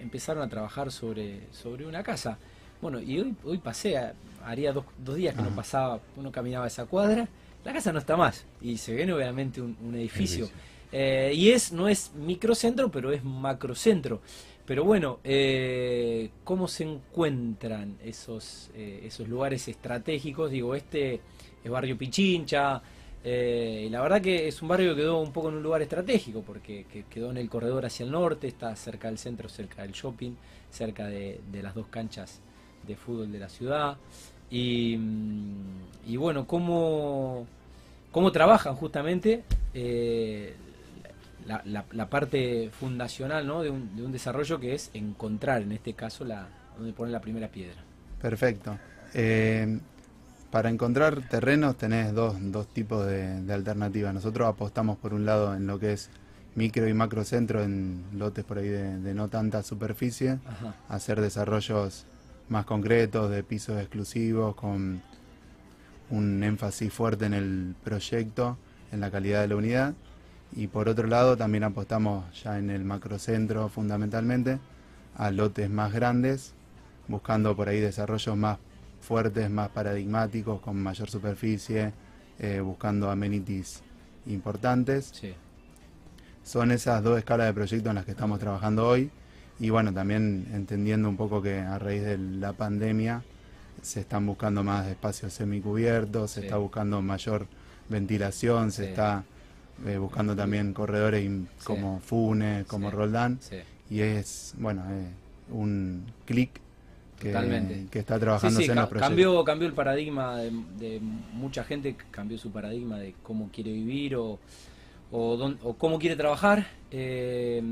empezaron 0.00 0.42
a 0.42 0.48
trabajar 0.48 0.90
sobre, 0.90 1.40
sobre 1.52 1.86
una 1.86 2.02
casa. 2.02 2.38
Bueno, 2.80 3.00
y 3.00 3.18
hoy, 3.18 3.34
hoy 3.44 3.58
pasé, 3.58 3.98
haría 4.44 4.72
dos, 4.72 4.84
días 5.16 5.34
que 5.34 5.42
no 5.42 5.50
pasaba, 5.50 6.00
uno 6.16 6.30
caminaba 6.30 6.66
esa 6.66 6.86
cuadra, 6.86 7.28
la 7.64 7.72
casa 7.72 7.92
no 7.92 7.98
está 7.98 8.16
más 8.16 8.44
y 8.60 8.76
se 8.76 8.94
ve 8.94 9.12
obviamente 9.12 9.60
un, 9.60 9.94
edificio. 9.94 10.48
Eh, 10.92 11.32
y 11.34 11.50
es 11.50 11.72
no 11.72 11.88
es 11.88 12.12
microcentro, 12.14 12.90
pero 12.90 13.12
es 13.12 13.24
macrocentro. 13.24 14.20
Pero 14.64 14.84
bueno, 14.84 15.18
eh, 15.24 16.30
¿cómo 16.44 16.68
se 16.68 16.84
encuentran 16.84 17.98
esos, 18.02 18.70
eh, 18.74 19.02
esos 19.04 19.28
lugares 19.28 19.66
estratégicos? 19.68 20.50
Digo, 20.50 20.74
este 20.74 21.20
es 21.62 21.70
barrio 21.70 21.98
Pichincha, 21.98 22.80
y 23.24 23.88
la 23.88 24.02
verdad 24.02 24.20
que 24.20 24.46
es 24.46 24.60
un 24.60 24.68
barrio 24.68 24.94
que 24.94 25.00
quedó 25.00 25.18
un 25.20 25.32
poco 25.32 25.48
en 25.48 25.56
un 25.56 25.62
lugar 25.62 25.80
estratégico, 25.80 26.42
porque 26.42 26.84
quedó 27.08 27.30
en 27.30 27.38
el 27.38 27.48
corredor 27.48 27.86
hacia 27.86 28.04
el 28.04 28.12
norte, 28.12 28.46
está 28.46 28.76
cerca 28.76 29.08
del 29.08 29.16
centro, 29.16 29.48
cerca 29.48 29.82
del 29.82 29.92
shopping, 29.92 30.32
cerca 30.70 31.06
de, 31.06 31.40
de 31.50 31.62
las 31.62 31.74
dos 31.74 31.86
canchas 31.86 32.40
de 32.86 32.96
fútbol 32.96 33.32
de 33.32 33.38
la 33.38 33.48
ciudad. 33.48 33.96
Y, 34.56 36.16
bueno, 36.16 36.46
cómo, 36.46 37.46
cómo 38.12 38.30
trabajan 38.30 38.76
justamente 38.76 39.42
eh, 39.72 40.54
la, 41.46 42.06
parte 42.08 42.70
fundacional 42.70 43.46
¿no? 43.46 43.62
de, 43.62 43.70
un, 43.70 43.96
de, 43.96 44.04
un, 44.04 44.12
desarrollo 44.12 44.60
que 44.60 44.74
es 44.74 44.90
encontrar, 44.94 45.62
en 45.62 45.72
este 45.72 45.94
caso, 45.94 46.24
la, 46.24 46.46
donde 46.78 46.92
poner 46.92 47.12
la 47.12 47.20
primera 47.20 47.48
piedra. 47.48 47.82
Perfecto. 48.22 48.78
Eh, 49.12 49.80
para 50.52 50.70
encontrar 50.70 51.28
terrenos 51.28 51.76
tenés 51.76 52.14
dos, 52.14 52.36
dos 52.40 52.68
tipos 52.68 53.04
de, 53.06 53.52
alternativas. 53.52 54.14
Nosotros 54.14 54.48
apostamos 54.48 54.98
por 54.98 55.14
un 55.14 55.26
lado 55.26 55.52
en 55.56 55.66
lo 55.66 55.80
que 55.80 55.94
es 55.94 56.10
micro 56.54 56.86
y 56.88 56.94
macro 56.94 57.24
centro 57.24 57.60
en 57.64 58.04
lotes 58.12 58.44
por 58.44 58.58
ahí 58.58 58.68
de, 58.68 59.14
no 59.14 59.26
tanta 59.26 59.64
superficie, 59.64 60.38
hacer 60.88 61.20
desarrollos 61.20 62.06
más 62.48 62.64
concretos, 62.66 63.30
de 63.30 63.42
pisos 63.42 63.80
exclusivos, 63.80 64.54
con 64.54 65.02
un 66.10 66.42
énfasis 66.42 66.92
fuerte 66.92 67.26
en 67.26 67.34
el 67.34 67.74
proyecto, 67.82 68.58
en 68.92 69.00
la 69.00 69.10
calidad 69.10 69.40
de 69.40 69.48
la 69.48 69.56
unidad. 69.56 69.94
Y 70.52 70.68
por 70.68 70.88
otro 70.88 71.06
lado, 71.06 71.36
también 71.36 71.64
apostamos 71.64 72.24
ya 72.42 72.58
en 72.58 72.70
el 72.70 72.84
macrocentro 72.84 73.68
fundamentalmente 73.68 74.58
a 75.16 75.30
lotes 75.30 75.70
más 75.70 75.92
grandes, 75.92 76.54
buscando 77.08 77.56
por 77.56 77.68
ahí 77.68 77.80
desarrollos 77.80 78.36
más 78.36 78.58
fuertes, 79.00 79.50
más 79.50 79.68
paradigmáticos, 79.70 80.60
con 80.60 80.82
mayor 80.82 81.10
superficie, 81.10 81.92
eh, 82.38 82.60
buscando 82.60 83.10
amenities 83.10 83.82
importantes. 84.26 85.12
Son 86.42 86.70
esas 86.70 87.02
dos 87.02 87.18
escalas 87.18 87.46
de 87.46 87.54
proyectos 87.54 87.88
en 87.88 87.94
las 87.96 88.04
que 88.04 88.12
estamos 88.12 88.38
trabajando 88.38 88.86
hoy 88.86 89.10
y 89.60 89.70
bueno, 89.70 89.92
también 89.92 90.48
entendiendo 90.52 91.08
un 91.08 91.16
poco 91.16 91.40
que 91.40 91.58
a 91.58 91.78
raíz 91.78 92.02
de 92.02 92.18
la 92.18 92.52
pandemia 92.52 93.22
se 93.82 94.00
están 94.00 94.26
buscando 94.26 94.64
más 94.64 94.86
espacios 94.88 95.32
semicubiertos, 95.32 96.32
se 96.32 96.40
está 96.40 96.56
buscando 96.56 97.00
mayor 97.02 97.46
ventilación, 97.88 98.72
se 98.72 98.90
está 98.90 99.24
eh, 99.86 99.98
buscando 99.98 100.34
también 100.34 100.72
corredores 100.72 101.30
como 101.62 102.00
Funes, 102.00 102.66
como 102.66 102.90
Roldán, 102.90 103.38
y 103.90 104.00
es, 104.00 104.54
bueno, 104.58 104.82
eh, 104.90 105.10
un 105.50 106.04
clic 106.24 106.60
que, 107.20 107.86
que, 107.90 107.98
está 107.98 108.18
trabajando 108.18 108.60
en 108.60 108.66
los 108.66 108.88
proyectos. 108.88 109.00
Cambió, 109.00 109.44
cambió 109.44 109.68
el 109.68 109.74
paradigma 109.74 110.38
de, 110.38 110.50
de 110.78 111.00
mucha 111.00 111.64
gente, 111.64 111.96
cambió 112.10 112.38
su 112.38 112.50
paradigma 112.50 112.98
de 112.98 113.14
cómo 113.22 113.50
quiere 113.52 113.72
vivir 113.72 114.16
o 114.16 114.38
o, 115.16 115.76
cómo 115.78 115.98
quiere 115.98 116.16
trabajar 116.16 116.66
eh, 116.90 117.62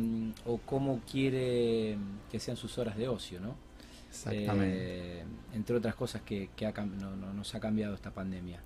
o 0.47 0.59
cómo 0.59 1.01
quiere 1.11 1.97
que 2.31 2.39
sean 2.39 2.57
sus 2.57 2.79
horas 2.79 2.97
de 2.97 3.09
ocio, 3.09 3.41
¿no? 3.41 3.57
Exactamente. 4.09 4.77
Eh, 4.79 5.25
entre 5.55 5.77
otras 5.77 5.95
cosas 5.95 6.23
que, 6.23 6.49
nos 7.35 7.55
ha 7.55 7.61
cambiado 7.61 7.95
esta 7.95 8.11
pandemia. 8.11 8.61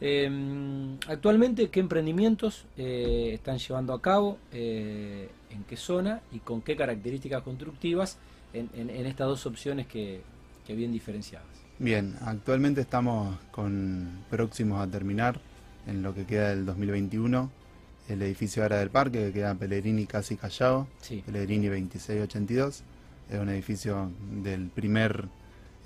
Eh, 0.00 0.96
actualmente, 1.06 1.68
¿qué 1.68 1.80
emprendimientos 1.80 2.64
están 2.76 3.58
llevando 3.58 3.92
a 3.92 4.00
cabo? 4.00 4.38
¿En 4.52 5.64
qué 5.68 5.76
zona 5.76 6.20
y 6.32 6.38
con 6.38 6.62
qué 6.62 6.76
características 6.76 7.42
constructivas 7.42 8.16
en, 8.54 8.90
estas 8.90 9.26
dos 9.26 9.44
opciones 9.46 9.86
que, 9.86 10.22
que 10.66 10.74
bien 10.74 10.92
diferenciadas? 10.92 11.46
Bien, 11.78 12.16
actualmente 12.22 12.80
estamos 12.80 13.36
con 13.50 14.24
próximos 14.30 14.80
a 14.80 14.90
terminar 14.90 15.38
en 15.86 16.02
lo 16.02 16.14
que 16.14 16.24
queda 16.24 16.50
del 16.50 16.64
2021 16.64 17.63
el 18.08 18.22
edificio 18.22 18.62
ahora 18.62 18.78
del 18.78 18.90
parque, 18.90 19.18
que 19.26 19.32
queda 19.32 19.54
Pellegrini 19.54 20.06
casi 20.06 20.36
Callao, 20.36 20.86
Pellegrini 21.24 21.68
2682. 21.68 22.82
Es 23.30 23.40
un 23.40 23.48
edificio 23.48 24.10
del 24.42 24.68
primer 24.68 25.26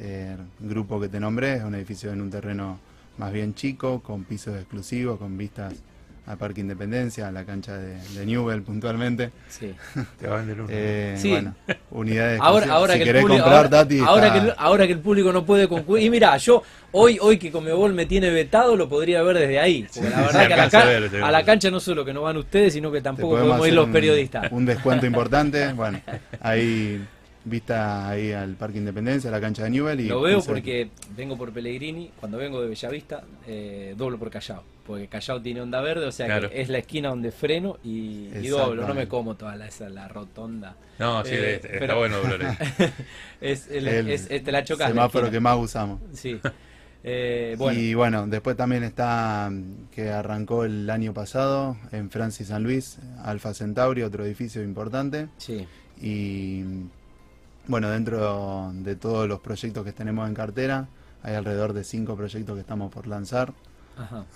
eh, 0.00 0.36
grupo 0.58 1.00
que 1.00 1.08
te 1.08 1.20
nombré, 1.20 1.54
es 1.54 1.64
un 1.64 1.74
edificio 1.74 2.12
en 2.12 2.20
un 2.20 2.30
terreno 2.30 2.78
más 3.18 3.32
bien 3.32 3.54
chico, 3.54 4.00
con 4.00 4.24
pisos 4.24 4.56
exclusivos, 4.56 5.18
con 5.18 5.36
vistas 5.36 5.74
al 6.28 6.36
Parque 6.36 6.60
Independencia, 6.60 7.28
a 7.28 7.32
la 7.32 7.44
cancha 7.44 7.78
de, 7.78 8.26
Newell 8.26 8.62
puntualmente. 8.62 9.30
Sí. 9.48 9.74
Te 10.20 10.26
va 10.26 10.36
a 10.36 10.44
vender 10.44 10.64
eh, 10.68 11.18
Bueno, 11.22 11.54
unidades. 11.90 12.38
Ahora, 12.42 12.66
ahora, 12.70 12.94
que 12.98 13.04
el 13.04 13.20
público, 13.22 13.44
ahora, 14.58 14.86
que 14.86 14.92
el, 14.92 15.00
público 15.00 15.32
no 15.32 15.46
puede 15.46 15.66
concluir. 15.66 16.04
Y 16.04 16.10
mira, 16.10 16.36
yo 16.36 16.62
hoy 16.92 17.18
hoy 17.22 17.38
que 17.38 17.50
Comebol 17.50 17.94
me 17.94 18.04
tiene 18.04 18.28
vetado, 18.28 18.76
lo 18.76 18.90
podría 18.90 19.22
ver 19.22 19.38
desde 19.38 19.58
ahí. 19.58 19.86
Porque 19.92 20.10
la 20.10 20.20
verdad 20.20 20.46
que 20.46 20.54
a 21.22 21.30
la, 21.30 21.44
cancha 21.44 21.70
no 21.70 21.80
solo 21.80 22.04
que 22.04 22.12
no 22.12 22.22
van 22.22 22.36
ustedes, 22.36 22.74
sino 22.74 22.92
que 22.92 23.00
tampoco 23.00 23.36
podemos 23.36 23.66
ir 23.66 23.72
los 23.72 23.88
periodistas. 23.88 24.52
Un 24.52 24.66
descuento 24.66 25.06
importante. 25.06 25.72
Bueno, 25.72 25.98
ahí 26.40 27.00
vista 27.44 28.08
ahí 28.08 28.32
al 28.32 28.54
Parque 28.54 28.78
Independencia, 28.78 29.30
a 29.30 29.32
la 29.32 29.40
cancha 29.40 29.64
de 29.64 29.70
Newell. 29.70 30.00
Y 30.00 30.08
Lo 30.08 30.20
veo 30.20 30.42
porque 30.42 30.90
vengo 31.16 31.36
por 31.36 31.52
Pellegrini, 31.52 32.10
cuando 32.18 32.38
vengo 32.38 32.60
de 32.60 32.68
Bellavista, 32.68 33.22
eh, 33.46 33.94
doblo 33.96 34.18
por 34.18 34.30
Callao, 34.30 34.62
porque 34.86 35.08
Callao 35.08 35.40
tiene 35.40 35.60
onda 35.60 35.80
verde, 35.80 36.06
o 36.06 36.12
sea 36.12 36.40
que 36.40 36.60
es 36.60 36.68
la 36.68 36.78
esquina 36.78 37.10
donde 37.10 37.32
freno 37.32 37.78
y, 37.82 38.28
doblo, 38.48 38.86
no 38.86 38.94
me 38.94 39.08
como 39.08 39.36
toda 39.36 39.56
la, 39.56 39.66
esa, 39.66 39.88
la 39.88 40.08
rotonda. 40.08 40.76
No, 40.98 41.24
sí, 41.24 41.34
eh, 41.34 41.60
está 41.62 41.94
bueno 41.94 42.18
doblar 42.18 42.56
es, 43.40 43.68
el, 43.70 43.86
es, 43.86 44.28
te 44.28 44.52
la 44.52 44.64
chocas. 44.64 44.88
El 44.88 44.94
semáforo 44.94 45.30
que 45.30 45.40
más 45.40 45.56
usamos. 45.58 46.00
Sí. 46.12 46.40
Eh, 47.04 47.54
bueno. 47.56 47.78
Y 47.78 47.94
bueno, 47.94 48.26
después 48.26 48.56
también 48.56 48.82
está 48.82 49.50
que 49.92 50.10
arrancó 50.10 50.64
el 50.64 50.90
año 50.90 51.14
pasado 51.14 51.76
en 51.92 52.10
Francis 52.10 52.48
San 52.48 52.64
Luis, 52.64 52.98
Alfa 53.22 53.54
Centauri, 53.54 54.02
otro 54.02 54.24
edificio 54.24 54.62
importante. 54.62 55.28
Sí. 55.38 55.66
Y 56.00 56.64
bueno, 57.68 57.90
dentro 57.90 58.72
de 58.74 58.96
todos 58.96 59.28
los 59.28 59.40
proyectos 59.40 59.84
que 59.84 59.92
tenemos 59.92 60.26
en 60.28 60.34
cartera, 60.34 60.88
hay 61.22 61.34
alrededor 61.34 61.74
de 61.74 61.84
cinco 61.84 62.16
proyectos 62.16 62.54
que 62.54 62.60
estamos 62.60 62.90
por 62.92 63.06
lanzar. 63.06 63.52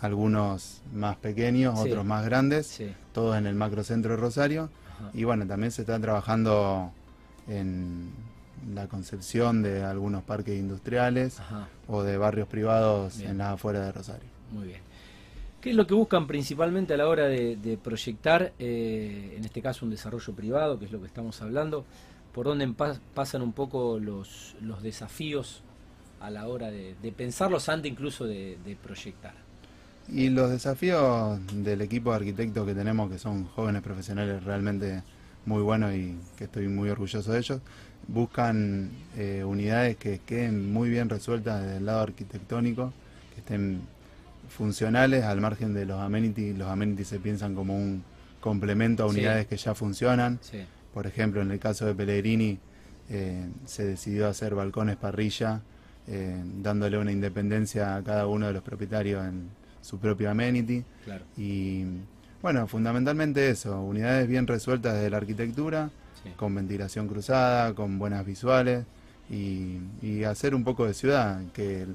Algunos 0.00 0.82
más 0.92 1.16
pequeños, 1.16 1.78
otros 1.78 2.04
más 2.04 2.24
grandes, 2.24 2.82
todos 3.12 3.36
en 3.36 3.46
el 3.46 3.54
macrocentro 3.54 4.12
de 4.12 4.16
Rosario. 4.18 4.68
Y 5.14 5.24
bueno, 5.24 5.46
también 5.46 5.72
se 5.72 5.82
está 5.82 5.98
trabajando 5.98 6.92
en 7.48 8.10
la 8.74 8.86
concepción 8.86 9.62
de 9.62 9.82
algunos 9.82 10.22
parques 10.22 10.58
industriales 10.58 11.38
o 11.88 12.02
de 12.02 12.16
barrios 12.18 12.48
privados 12.48 13.20
en 13.20 13.38
las 13.38 13.54
afueras 13.54 13.86
de 13.86 13.92
Rosario. 13.92 14.28
Muy 14.50 14.68
bien. 14.68 14.80
¿Qué 15.60 15.70
es 15.70 15.76
lo 15.76 15.86
que 15.86 15.94
buscan 15.94 16.26
principalmente 16.26 16.94
a 16.94 16.96
la 16.96 17.06
hora 17.06 17.28
de, 17.28 17.78
proyectar, 17.82 18.52
eh, 18.58 19.36
en 19.38 19.44
este 19.44 19.62
caso 19.62 19.84
un 19.84 19.92
desarrollo 19.92 20.34
privado, 20.34 20.76
que 20.76 20.86
es 20.86 20.92
lo 20.92 21.00
que 21.00 21.06
estamos 21.06 21.40
hablando? 21.40 21.84
Por 22.34 22.46
dónde 22.46 22.72
pasan 23.14 23.42
un 23.42 23.52
poco 23.52 23.98
los, 23.98 24.56
los 24.60 24.82
desafíos 24.82 25.62
a 26.20 26.30
la 26.30 26.46
hora 26.46 26.70
de, 26.70 26.94
pensarlos 27.16 27.68
antes 27.68 27.90
incluso 27.90 28.26
de, 28.26 28.76
proyectar. 28.82 29.34
Y 30.08 30.30
los 30.30 30.50
desafíos 30.50 31.38
del 31.52 31.80
equipo 31.80 32.10
de 32.10 32.16
arquitectos 32.16 32.66
que 32.66 32.74
tenemos, 32.74 33.10
que 33.10 33.18
son 33.18 33.44
jóvenes 33.46 33.82
profesionales 33.82 34.42
realmente 34.44 35.02
muy 35.46 35.62
buenos 35.62 35.94
y 35.94 36.16
que 36.36 36.44
estoy 36.44 36.68
muy 36.68 36.90
orgulloso 36.90 37.32
de 37.32 37.38
ellos, 37.38 37.60
buscan 38.08 38.90
eh, 39.16 39.44
unidades 39.44 39.96
que 39.96 40.20
queden 40.20 40.72
muy 40.72 40.90
bien 40.90 41.08
resueltas 41.08 41.62
desde 41.62 41.76
el 41.78 41.86
lado 41.86 42.00
arquitectónico, 42.00 42.92
que 43.34 43.40
estén 43.40 43.82
funcionales 44.48 45.24
al 45.24 45.40
margen 45.40 45.74
de 45.74 45.86
los 45.86 46.00
amenities. 46.00 46.56
Los 46.56 46.68
amenities 46.68 47.08
se 47.08 47.18
piensan 47.18 47.54
como 47.54 47.76
un 47.76 48.04
complemento 48.40 49.04
a 49.04 49.06
unidades 49.06 49.46
que 49.46 49.56
ya 49.56 49.74
funcionan. 49.74 50.38
Por 50.94 51.06
ejemplo, 51.06 51.40
en 51.40 51.50
el 51.50 51.58
caso 51.58 51.86
de 51.86 51.94
Pellegrini, 51.94 52.58
eh, 53.08 53.48
se 53.64 53.84
decidió 53.84 54.28
hacer 54.28 54.54
balcones 54.54 54.96
parrilla, 54.96 55.62
eh, 56.06 56.42
dándole 56.62 56.98
una 56.98 57.12
independencia 57.12 57.96
a 57.96 58.02
cada 58.02 58.26
uno 58.26 58.46
de 58.46 58.52
los 58.52 58.62
propietarios 58.62 59.24
en 59.24 59.48
su 59.80 59.98
propio 59.98 60.30
amenity. 60.30 60.84
Y 61.36 61.84
bueno, 62.40 62.66
fundamentalmente 62.66 63.50
eso, 63.50 63.80
unidades 63.82 64.28
bien 64.28 64.46
resueltas 64.46 64.94
desde 64.94 65.10
la 65.10 65.18
arquitectura, 65.18 65.90
con 66.36 66.54
ventilación 66.54 67.08
cruzada, 67.08 67.74
con 67.74 67.98
buenas 67.98 68.24
visuales 68.24 68.84
y, 69.30 70.24
hacer 70.24 70.54
un 70.54 70.64
poco 70.64 70.86
de 70.86 70.94
ciudad, 70.94 71.40
que 71.52 71.86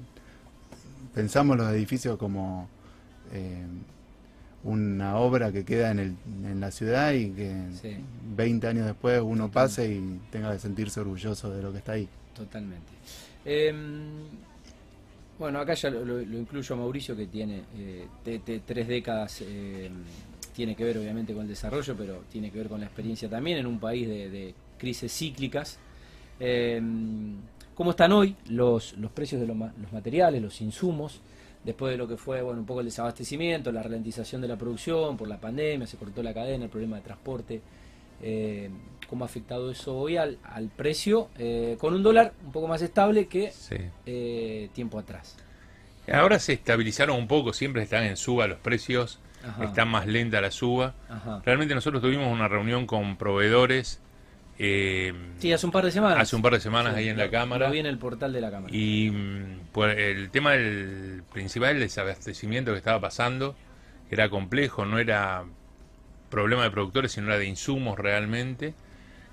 pensamos 1.14 1.58
los 1.58 1.72
edificios 1.72 2.18
como 2.18 2.68
eh, 3.32 3.66
una 4.68 5.18
obra 5.18 5.52
que 5.52 5.64
queda 5.64 5.92
en, 5.92 6.00
el, 6.00 6.16
en 6.44 6.60
la 6.60 6.72
ciudad 6.72 7.14
y 7.14 7.32
que 7.32 7.54
20 8.36 8.68
años 8.68 8.86
después 8.86 9.22
uno 9.24 9.50
pase 9.50 9.94
y 9.94 10.20
tenga 10.30 10.52
que 10.52 10.60
sentirse 10.60 11.00
orgulloso 11.00 11.50
de 11.50 11.64
lo 11.64 11.72
que 11.72 11.78
está 11.78 11.94
ahí. 11.94 12.08
Totalmente. 12.36 12.92
Em, 13.46 14.26
bueno, 15.40 15.60
acá 15.60 15.74
ya 15.74 15.90
lo, 15.90 16.22
incluyo 16.22 16.76
a 16.76 16.78
Mauricio 16.78 17.16
que 17.16 17.28
tiene 17.28 17.64
eh, 17.78 18.62
tres 18.66 18.88
décadas, 18.88 19.42
em, 19.42 19.94
tiene 20.54 20.76
que 20.76 20.84
ver 20.84 20.98
obviamente 20.98 21.34
con 21.34 21.44
el 21.44 21.48
desarrollo, 21.48 21.96
pero 21.96 22.24
tiene 22.30 22.52
que 22.52 22.58
ver 22.58 22.68
con 22.68 22.82
la 22.82 22.88
experiencia 22.88 23.30
también 23.30 23.60
en 23.60 23.66
un 23.66 23.80
país 23.80 24.08
de, 24.08 24.54
crisis 24.78 25.12
cíclicas. 25.12 25.80
Em, 26.40 27.36
¿Cómo 27.74 27.92
están 27.92 28.12
hoy 28.12 28.36
los, 28.50 28.98
los 28.98 29.12
precios 29.12 29.40
de 29.40 29.48
los 29.48 29.94
materiales, 29.94 30.42
los 30.42 30.60
insumos? 30.62 31.22
Después 31.68 31.92
de 31.92 31.98
lo 31.98 32.08
que 32.08 32.16
fue 32.16 32.42
bueno 32.42 32.62
un 32.62 32.66
poco 32.66 32.80
el 32.80 32.86
desabastecimiento, 32.86 33.74
la 33.74 33.84
ralentización 33.84 34.42
de 34.42 34.48
la 34.48 34.56
producción 34.56 35.18
por 35.18 35.28
la 35.28 35.38
pandemia, 35.38 35.86
se 35.86 35.98
cortó 35.98 36.24
la 36.24 36.34
cadena, 36.34 36.64
el 36.64 36.70
problema 36.70 36.96
de 36.96 37.02
transporte, 37.02 37.62
eh, 38.22 38.70
cómo 39.10 39.26
ha 39.26 39.28
afectado 39.28 39.70
eso 39.70 39.98
hoy 39.98 40.16
al, 40.16 40.38
al 40.44 40.70
precio, 40.70 41.28
eh, 41.38 41.76
con 41.78 41.94
un 41.94 42.04
dólar 42.04 42.32
un 42.46 42.54
poco 42.54 42.70
más 42.70 42.82
estable 42.82 43.28
que 43.28 43.52
eh, 44.06 44.70
tiempo 44.74 44.98
atrás. 44.98 45.36
Ahora 46.10 46.40
se 46.40 46.54
estabilizaron 46.54 47.18
un 47.18 47.28
poco, 47.28 47.52
siempre 47.52 47.84
están 47.84 48.06
en 48.06 48.16
suba 48.16 48.48
los 48.48 48.60
precios, 48.60 49.20
están 49.62 49.90
más 49.90 50.08
lenta 50.08 50.40
la 50.40 50.52
suba. 50.52 50.96
Realmente 51.44 51.76
nosotros 51.76 52.02
tuvimos 52.02 52.32
una 52.32 52.48
reunión 52.48 52.88
con 52.88 53.18
proveedores 53.18 54.00
eh, 54.60 55.13
sí, 55.38 55.54
hace 55.54 55.65
un 55.65 55.72
par 55.72 55.86
de 55.86 55.91
semanas. 55.91 56.20
Hace 56.20 56.36
un 56.36 56.41
par 56.41 56.54
de 56.54 56.60
semanas 56.60 56.96
ahí 56.96 57.10
en 57.10 57.17
la 57.17 57.30
Cámara. 57.30 57.67
Lo 57.67 57.74
vi 57.74 57.80
en 57.80 57.86
el 57.86 57.98
portal 57.98 58.34
de 58.34 58.41
la 58.41 58.50
Cámara. 58.50 58.76
Y 58.76 59.12
mm, 59.12 59.60
pues, 59.72 59.98
el 59.98 60.30
tema 60.32 60.54
del 60.54 61.24
principal, 61.32 61.76
el 61.76 61.82
desabastecimiento 61.82 62.72
que 62.72 62.78
estaba 62.78 63.00
pasando, 63.00 63.56
era 64.10 64.30
complejo, 64.30 64.86
no 64.86 65.00
era 65.00 65.46
problema 66.30 66.63
de 66.63 66.72
productores, 66.72 67.12
sino 67.12 67.28
era 67.28 67.38
de 67.38 67.46
insumos 67.46 67.98
realmente, 68.00 68.74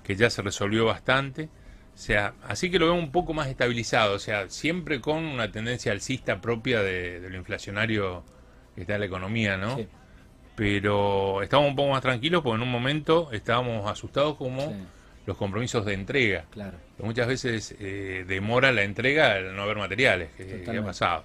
que 0.03 0.15
ya 0.15 0.29
se 0.29 0.41
resolvió 0.41 0.85
bastante. 0.85 1.49
O 1.95 1.97
sea, 1.97 2.33
así 2.43 2.69
que 2.69 2.77
lo 2.77 2.87
veo 2.87 2.95
un 2.95 3.11
poco 3.11 3.33
más 3.33 3.47
estabilizado, 3.47 4.15
o 4.15 4.19
sea, 4.19 4.49
siempre 4.49 4.99
con 4.99 5.23
una 5.23 5.51
tendencia 5.51 5.91
alcista 5.93 6.41
propia 6.41 6.81
de, 6.81 7.21
lo 7.29 7.37
inflacionario 7.37 8.23
que 8.75 8.81
está 8.81 8.95
en 8.95 8.99
la 8.99 9.05
economía, 9.05 9.57
¿no? 9.57 9.79
Pero 10.57 11.41
estamos 11.41 11.69
un 11.69 11.75
poco 11.75 11.91
más 11.91 12.01
tranquilos 12.01 12.43
porque 12.43 12.57
en 12.57 12.63
un 12.63 12.71
momento 12.71 13.29
estábamos 13.31 13.89
asustados 13.89 14.35
como 14.35 14.73
los 15.25 15.37
compromisos 15.37 15.85
de 15.85 15.93
entrega. 15.93 16.45
Claro. 16.51 16.77
muchas 16.99 17.27
veces 17.27 17.75
eh, 17.79 18.25
demora 18.27 18.71
la 18.71 18.83
entrega 18.83 19.33
al 19.33 19.55
no 19.55 19.63
haber 19.63 19.77
materiales, 19.77 20.29
que, 20.37 20.63
ha 20.77 20.83
pasado. 20.83 21.23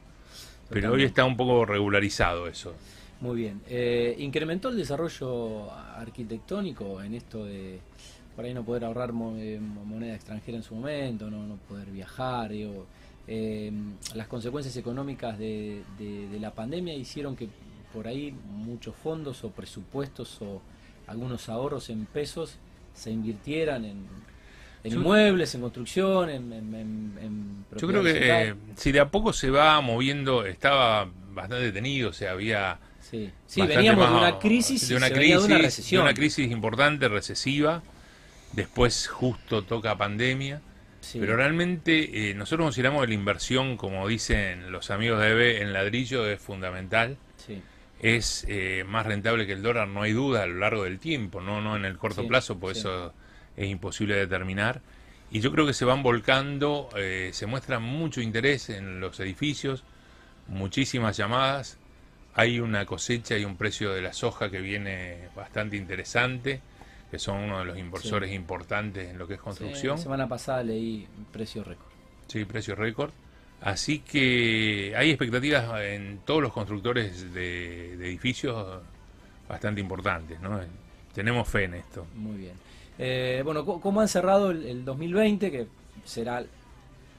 Pero 0.68 0.92
hoy 0.92 1.04
está 1.04 1.24
un 1.24 1.36
poco 1.36 1.66
regularizado 1.66 2.46
eso. 2.46 2.74
Muy 3.20 3.36
bien. 3.36 3.60
Eh, 3.68 4.14
¿Incrementó 4.18 4.68
el 4.68 4.76
desarrollo 4.76 5.70
arquitectónico 5.72 7.02
en 7.02 7.14
esto 7.14 7.44
de 7.44 7.80
por 8.34 8.44
ahí 8.44 8.54
no 8.54 8.64
poder 8.64 8.84
ahorrar 8.84 9.10
eh, 9.10 9.60
moneda 9.60 10.14
extranjera 10.14 10.56
en 10.56 10.62
su 10.62 10.74
momento, 10.76 11.30
no, 11.30 11.46
no 11.46 11.56
poder 11.68 11.90
viajar? 11.90 12.50
Digo, 12.50 12.86
las 14.14 14.26
consecuencias 14.28 14.76
económicas 14.76 15.38
de, 15.38 15.82
de 15.98 16.40
la 16.40 16.52
pandemia 16.52 16.94
hicieron 16.94 17.36
que 17.36 17.48
por 17.92 18.08
ahí 18.08 18.34
muchos 18.48 18.94
fondos 18.96 19.44
o 19.44 19.50
presupuestos 19.50 20.40
o 20.40 20.62
algunos 21.06 21.48
ahorros 21.48 21.90
en 21.90 22.06
pesos 22.06 22.58
se 22.94 23.10
invirtieran 23.10 23.84
en, 23.84 24.06
inmuebles, 24.84 25.54
en 25.54 25.60
construcción, 25.60 26.30
en, 26.30 27.64
Yo 27.76 27.88
creo 27.88 28.02
que 28.02 28.48
eh, 28.48 28.54
si 28.76 28.92
de 28.92 29.00
a 29.00 29.08
poco 29.08 29.32
se 29.32 29.50
va 29.50 29.80
moviendo, 29.80 30.44
estaba 30.46 31.10
bastante 31.30 31.64
detenido, 31.64 32.10
o 32.10 32.12
sea, 32.12 32.32
había... 32.32 32.78
Sí, 33.00 33.32
veníamos 33.56 34.08
de 34.08 34.16
una 34.16 34.38
crisis, 34.38 34.88
de 34.88 34.96
una 34.96 35.10
crisis, 35.10 35.40
de 35.40 35.46
una, 35.46 35.58
recesión. 35.58 36.02
una 36.02 36.14
crisis 36.14 36.50
importante, 36.50 37.08
recesiva, 37.08 37.82
después 38.52 39.08
justo 39.08 39.62
toca 39.62 39.96
pandemia, 39.96 40.60
pero 41.14 41.34
realmente 41.34 42.30
eh, 42.30 42.34
nosotros 42.34 42.66
consideramos 42.66 43.00
que 43.00 43.08
la 43.08 43.14
inversión, 43.14 43.76
como 43.76 44.06
dicen 44.06 44.70
los 44.70 44.90
amigos 44.90 45.18
de 45.20 45.30
EBE, 45.30 45.62
en 45.62 45.72
ladrillo 45.72 46.28
es 46.28 46.40
fundamental. 46.40 47.16
Sí 47.36 47.60
es 48.00 48.46
eh, 48.48 48.84
más 48.86 49.06
rentable 49.06 49.46
que 49.46 49.52
el 49.52 49.62
dólar, 49.62 49.88
no 49.88 50.02
hay 50.02 50.12
duda, 50.12 50.42
a 50.42 50.46
lo 50.46 50.56
largo 50.56 50.84
del 50.84 50.98
tiempo, 50.98 51.40
no, 51.40 51.60
no 51.60 51.76
en 51.76 51.84
el 51.84 51.98
corto 51.98 52.26
plazo, 52.26 52.58
pues 52.58 52.78
eso 52.78 53.12
es 53.56 53.68
imposible 53.68 54.16
determinar. 54.16 54.80
Y 55.30 55.40
yo 55.40 55.52
creo 55.52 55.66
que 55.66 55.74
se 55.74 55.84
van 55.84 56.02
volcando, 56.02 56.88
eh, 56.96 57.30
se 57.32 57.46
muestra 57.46 57.78
mucho 57.78 58.20
interés 58.20 58.70
en 58.70 59.00
los 59.00 59.20
edificios, 59.20 59.84
muchísimas 60.48 61.16
llamadas, 61.16 61.78
hay 62.34 62.58
una 62.58 62.86
cosecha 62.86 63.36
y 63.36 63.44
un 63.44 63.56
precio 63.56 63.92
de 63.92 64.02
la 64.02 64.12
soja 64.12 64.50
que 64.50 64.60
viene 64.60 65.28
bastante 65.36 65.76
interesante, 65.76 66.60
que 67.10 67.18
son 67.18 67.38
uno 67.38 67.58
de 67.58 67.64
los 67.66 67.78
inversores 67.78 68.32
importantes 68.32 69.10
en 69.10 69.18
lo 69.18 69.26
que 69.26 69.34
es 69.34 69.40
construcción. 69.40 69.96
la 69.96 70.02
semana 70.02 70.28
pasada 70.28 70.62
leí 70.62 71.06
precio 71.32 71.62
récord. 71.64 71.90
Sí, 72.28 72.44
precio 72.44 72.74
récord. 72.74 73.12
Así 73.62 73.98
que 73.98 74.94
hay 74.96 75.10
expectativas 75.10 75.80
en 75.82 76.20
todos 76.24 76.42
los 76.42 76.52
constructores 76.52 77.32
de, 77.34 77.94
edificios 77.94 78.80
bastante 79.48 79.80
importantes, 79.80 80.40
¿no? 80.40 80.60
Tenemos 81.14 81.48
fe 81.48 81.64
en 81.64 81.74
esto. 81.74 82.06
Muy 82.14 82.36
bien. 82.36 82.54
Eh, 82.98 83.42
bueno, 83.44 83.64
¿cómo 83.64 84.00
han 84.00 84.08
cerrado 84.08 84.50
el, 84.50 84.84
2020? 84.84 85.50
Que 85.50 85.66
será 86.04 86.44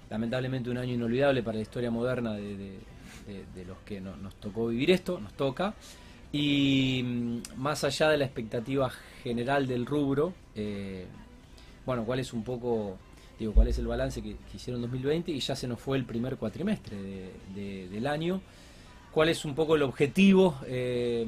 lamentablemente 0.09 0.69
un 0.69 0.77
año 0.77 0.93
inolvidable 0.93 1.43
para 1.43 1.57
la 1.57 1.61
historia 1.61 1.91
moderna 1.91 2.33
de, 2.33 2.79
los 3.67 3.77
que 3.85 4.01
nos 4.01 4.35
tocó 4.35 4.67
vivir 4.67 4.91
esto, 4.91 5.19
nos 5.19 5.33
toca. 5.33 5.73
Y 6.31 7.03
mm, 7.03 7.41
más 7.57 7.83
allá 7.83 8.09
de 8.09 8.17
la 8.17 8.25
expectativa 8.25 8.89
general 9.23 9.67
del 9.67 9.85
rubro, 9.85 10.33
eh, 10.55 11.05
bueno, 11.85 12.03
¿cuál 12.05 12.19
es 12.19 12.33
un 12.33 12.43
poco 12.43 12.97
digo, 13.41 13.53
cuál 13.53 13.67
es 13.67 13.79
el 13.79 13.87
balance 13.87 14.21
que, 14.21 14.35
hicieron 14.53 14.83
en 14.83 14.89
2020 14.89 15.31
y 15.31 15.39
ya 15.39 15.55
se 15.55 15.67
nos 15.67 15.79
fue 15.79 15.97
el 15.97 16.05
primer 16.05 16.37
cuatrimestre 16.37 16.95
del 17.55 18.07
año. 18.07 18.39
¿Cuál 19.11 19.29
es 19.29 19.43
un 19.45 19.55
poco 19.55 19.75
el 19.75 19.81
objetivo 19.81 20.57
eh, 20.67 21.25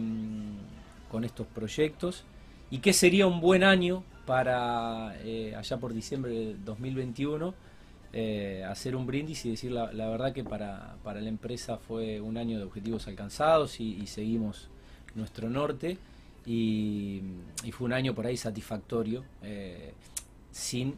con 1.10 1.24
estos 1.24 1.48
proyectos? 1.48 2.24
¿Y 2.70 2.78
qué 2.78 2.94
sería 2.94 3.26
un 3.26 3.42
buen 3.42 3.64
año 3.64 4.04
para 4.28 5.16
eh, 5.24 5.56
allá 5.56 5.78
por 5.78 5.94
diciembre 5.94 6.32
de 6.32 6.56
2021 6.64 7.54
eh, 8.14 8.64
hacer 8.70 8.96
un 8.96 9.08
brindis 9.08 9.44
y 9.46 9.50
decir 9.50 9.72
la, 9.72 9.88
verdad 9.88 10.34
que 10.34 10.44
para, 10.44 10.96
la 11.04 11.28
empresa 11.28 11.78
fue 11.78 12.22
un 12.22 12.38
año 12.38 12.60
de 12.60 12.64
objetivos 12.64 13.08
alcanzados 13.08 13.80
y, 13.80 14.06
seguimos 14.06 14.70
nuestro 15.16 15.50
norte 15.50 15.98
y, 16.46 17.24
fue 17.72 17.86
un 17.86 17.94
año 17.94 18.14
por 18.14 18.28
ahí 18.28 18.38
satisfactorio 18.38 19.24
sin 20.52 20.96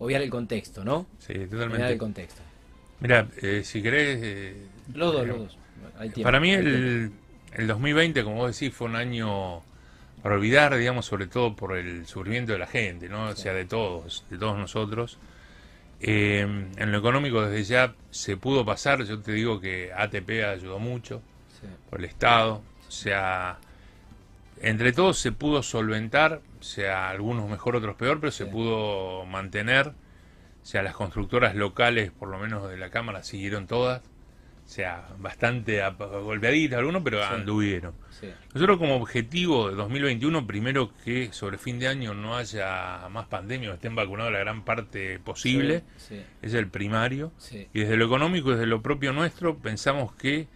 obviar 0.00 0.22
el 0.22 0.30
contexto, 0.30 0.84
¿no? 0.84 1.06
Sí, 1.18 1.34
totalmente. 1.34 1.76
Obviar 1.76 1.92
el 1.92 1.98
contexto. 1.98 2.42
Mira, 2.98 3.28
eh, 3.40 3.62
si 3.64 3.80
querés... 3.80 4.18
Eh, 4.22 4.66
los 4.94 5.12
dos, 5.12 5.26
los 5.26 5.38
dos. 5.38 5.58
para 6.22 6.40
mí 6.40 6.50
el, 6.50 7.12
el 7.52 7.66
2020, 7.66 8.24
como 8.24 8.36
vos 8.36 8.58
decís, 8.58 8.74
fue 8.76 8.88
un 8.88 8.96
año 8.96 9.62
para 10.22 10.34
olvidar, 10.34 10.76
digamos, 10.76 11.06
sobre 11.06 11.26
todo 11.26 11.54
por 11.54 11.76
el 11.76 12.06
sufrimiento 12.06 12.52
de 12.52 12.58
la 12.58 12.66
gente, 12.66 13.08
¿no? 13.08 13.28
O 13.28 13.36
sea, 13.36 13.54
de 13.54 13.64
todos, 13.64 14.24
de 14.28 14.38
todos 14.38 14.58
nosotros. 14.58 15.18
Eh, 16.00 16.40
en 16.40 16.92
lo 16.92 16.98
económico 16.98 17.42
desde 17.42 17.64
ya 17.64 17.94
se 18.10 18.36
pudo 18.36 18.64
pasar, 18.64 19.04
yo 19.04 19.20
te 19.20 19.32
digo 19.32 19.60
que 19.60 19.92
ATP 19.94 20.44
ayudó 20.44 20.78
mucho 20.78 21.20
por 21.90 21.98
el 21.98 22.06
Estado, 22.06 22.62
o 22.88 22.90
sea, 22.90 23.58
entre 24.62 24.92
todos 24.92 25.18
se 25.18 25.32
pudo 25.32 25.62
solventar, 25.62 26.40
sea 26.60 27.08
algunos 27.08 27.48
mejor, 27.48 27.76
otros 27.76 27.96
peor, 27.96 28.20
pero 28.20 28.32
se 28.32 28.46
pudo 28.46 29.24
mantener. 29.26 29.88
O 30.62 30.66
sea, 30.66 30.82
las 30.82 30.94
constructoras 30.94 31.54
locales, 31.54 32.10
por 32.10 32.28
lo 32.28 32.38
menos 32.38 32.68
de 32.68 32.76
la 32.76 32.90
Cámara, 32.90 33.22
siguieron 33.22 33.66
todas. 33.66 34.02
O 34.70 34.72
sea, 34.72 35.08
bastante 35.18 35.82
golpeaditas 35.98 36.78
algunos, 36.78 37.02
pero 37.02 37.24
anduvieron. 37.24 37.92
Nosotros 38.54 38.78
como 38.78 38.94
objetivo 38.94 39.68
de 39.68 39.74
2021, 39.74 40.46
primero 40.46 40.92
que 41.04 41.32
sobre 41.32 41.58
fin 41.58 41.80
de 41.80 41.88
año 41.88 42.14
no 42.14 42.36
haya 42.36 43.08
más 43.10 43.26
pandemia, 43.26 43.74
estén 43.74 43.96
vacunados 43.96 44.32
la 44.32 44.38
gran 44.38 44.64
parte 44.64 45.18
posible, 45.18 45.82
es 46.40 46.54
el 46.54 46.68
primario. 46.68 47.32
Y 47.50 47.80
desde 47.80 47.96
lo 47.96 48.06
económico, 48.06 48.52
desde 48.52 48.66
lo 48.66 48.80
propio 48.80 49.12
nuestro, 49.12 49.56
pensamos 49.56 50.12
que 50.12 50.46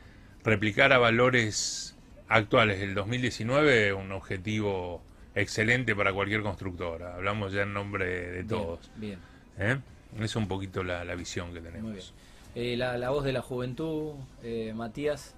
replicar 0.44 0.92
a 0.92 0.98
valores 0.98 1.96
actuales 2.28 2.82
el 2.82 2.94
2019 2.94 3.94
un 3.94 4.12
objetivo 4.12 5.02
excelente 5.34 5.94
para 5.94 6.12
cualquier 6.12 6.42
constructora. 6.42 7.14
Hablamos 7.14 7.52
ya 7.52 7.62
en 7.62 7.72
nombre 7.72 8.32
de 8.32 8.44
todos. 8.44 8.90
Bien, 8.96 9.18
¿Eh? 9.58 9.78
Esa 10.14 10.24
es 10.24 10.36
un 10.36 10.48
poquito 10.48 10.82
la, 10.84 11.02
visión 11.14 11.52
que 11.52 11.60
tenemos. 11.60 12.12
Eh, 12.54 12.76
la, 12.76 13.10
voz 13.10 13.24
de 13.24 13.32
la 13.32 13.42
juventud, 13.42 14.12
eh, 14.42 14.72
Matías. 14.74 15.34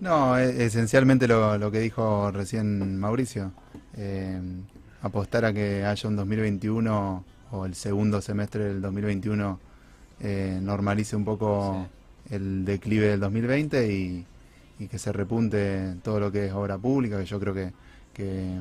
No, 0.00 0.38
e, 0.38 0.64
esencialmente 0.64 1.26
lo, 1.26 1.70
que 1.70 1.80
dijo 1.80 2.30
recién 2.30 2.98
Mauricio. 2.98 3.52
apostar 5.02 5.44
a 5.44 5.52
que 5.52 5.84
haya 5.84 6.08
un 6.08 6.16
2021 6.16 7.24
o 7.50 7.66
el 7.66 7.74
segundo 7.74 8.20
semestre 8.20 8.64
del 8.64 8.82
2021 8.82 9.60
normalice 10.60 11.16
un 11.16 11.24
poco 11.24 11.88
el 12.30 12.64
declive 12.64 13.08
del 13.08 13.20
2020 13.20 13.92
y, 13.92 14.26
que 14.88 14.98
se 14.98 15.12
repunte 15.12 15.96
todo 16.04 16.20
lo 16.20 16.30
que 16.30 16.46
es 16.46 16.52
obra 16.52 16.78
pública, 16.78 17.18
que 17.18 17.24
yo 17.24 17.40
creo 17.40 17.52
que, 17.52 17.72
que, 18.12 18.60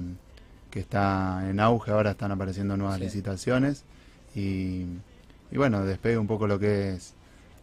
está 0.79 1.49
en 1.49 1.59
auge, 1.59 1.91
ahora 1.91 2.11
están 2.11 2.31
apareciendo 2.31 2.77
nuevas 2.77 2.99
licitaciones 2.99 3.83
y, 4.35 4.85
bueno, 5.51 5.85
despegue 5.85 6.17
un 6.17 6.27
poco 6.27 6.47
lo 6.47 6.59
que 6.59 6.93
es 6.93 7.13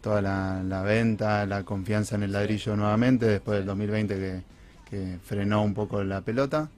toda 0.00 0.20
la, 0.20 0.82
venta, 0.82 1.46
la 1.46 1.62
confianza 1.64 2.16
en 2.16 2.24
el 2.24 2.32
ladrillo 2.32 2.76
nuevamente 2.76 3.26
después 3.26 3.58
del 3.58 3.66
2020 3.66 4.14
que, 4.16 4.42
que 4.90 5.18
frenó 5.22 5.62
un 5.62 5.74
poco 5.74 6.02
la 6.04 6.20
pelota 6.20 6.68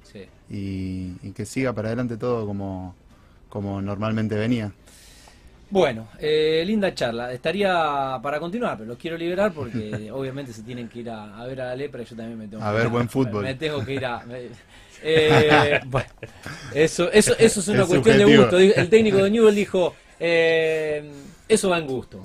y, 0.49 1.13
y, 1.23 1.33
que 1.35 1.45
siga 1.45 1.73
para 1.73 1.89
adelante 1.89 2.17
todo 2.17 2.47
como, 2.47 2.95
como 3.49 3.83
normalmente 3.83 4.37
venía. 4.37 4.73
Bueno, 5.69 6.07
eh, 6.21 6.63
linda 6.65 6.95
charla. 6.95 7.33
Estaría 7.33 8.19
para 8.23 8.39
continuar, 8.39 8.77
pero 8.79 8.89
los 8.89 8.99
quiero 8.99 9.17
liberar 9.17 9.53
porque 9.53 10.11
obviamente 10.13 10.53
se 10.53 10.63
tienen 10.63 10.89
que 10.89 11.01
ir 11.01 11.11
a, 11.11 11.45
ver 11.45 11.61
a 11.61 11.67
la 11.67 11.77
lepra 11.77 12.03
y 12.03 12.05
yo 12.05 12.17
también 12.17 12.39
me 12.39 12.47
tengo 12.47 12.63
a 12.63 12.73
ver 12.73 12.89
buen 12.89 13.09
fútbol. 13.09 13.43
Me, 13.43 13.55
tengo 13.55 13.85
que 13.85 13.95
ir 13.95 14.05
a. 14.05 14.25
Eh, 15.03 15.81
bueno, 15.87 16.09
eso, 16.75 17.11
eso, 17.13 17.35
eso 17.39 17.61
es 17.61 17.69
una 17.69 17.87
cuestión 17.87 18.19
de 18.19 18.37
gusto. 18.37 18.59
El 18.59 18.89
técnico 18.89 19.19
de 19.19 19.31
Newell 19.31 19.55
dijo. 19.55 19.95
Eh, 20.19 21.11
eso 21.49 21.69
va 21.69 21.79
en 21.79 21.87
gusto, 21.87 22.25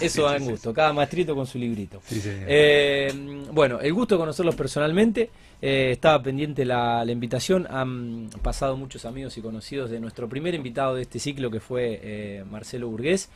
eso, 0.00 0.22
va 0.24 0.36
en 0.36 0.44
gusto, 0.44 0.74
cada 0.74 0.92
maestrito 0.92 1.36
con 1.36 1.46
su 1.46 1.56
librito. 1.56 2.02
Eh, 2.26 3.12
bueno, 3.52 3.80
el 3.80 3.92
gusto 3.92 4.16
de 4.16 4.18
conocerlos 4.18 4.56
personalmente, 4.56 5.30
eh, 5.62 5.90
estaba 5.92 6.20
pendiente 6.20 6.64
la, 6.64 7.04
invitación, 7.06 7.68
han 7.70 8.28
pasado 8.42 8.76
muchos 8.76 9.04
amigos 9.04 9.38
y 9.38 9.40
conocidos 9.40 9.88
de 9.90 10.00
nuestro 10.00 10.28
primer 10.28 10.54
invitado 10.54 10.96
de 10.96 11.02
este 11.02 11.20
ciclo 11.20 11.48
que 11.48 11.60
fue 11.60 12.44
Marcelo 12.50 12.88
Burgués. 12.88 13.28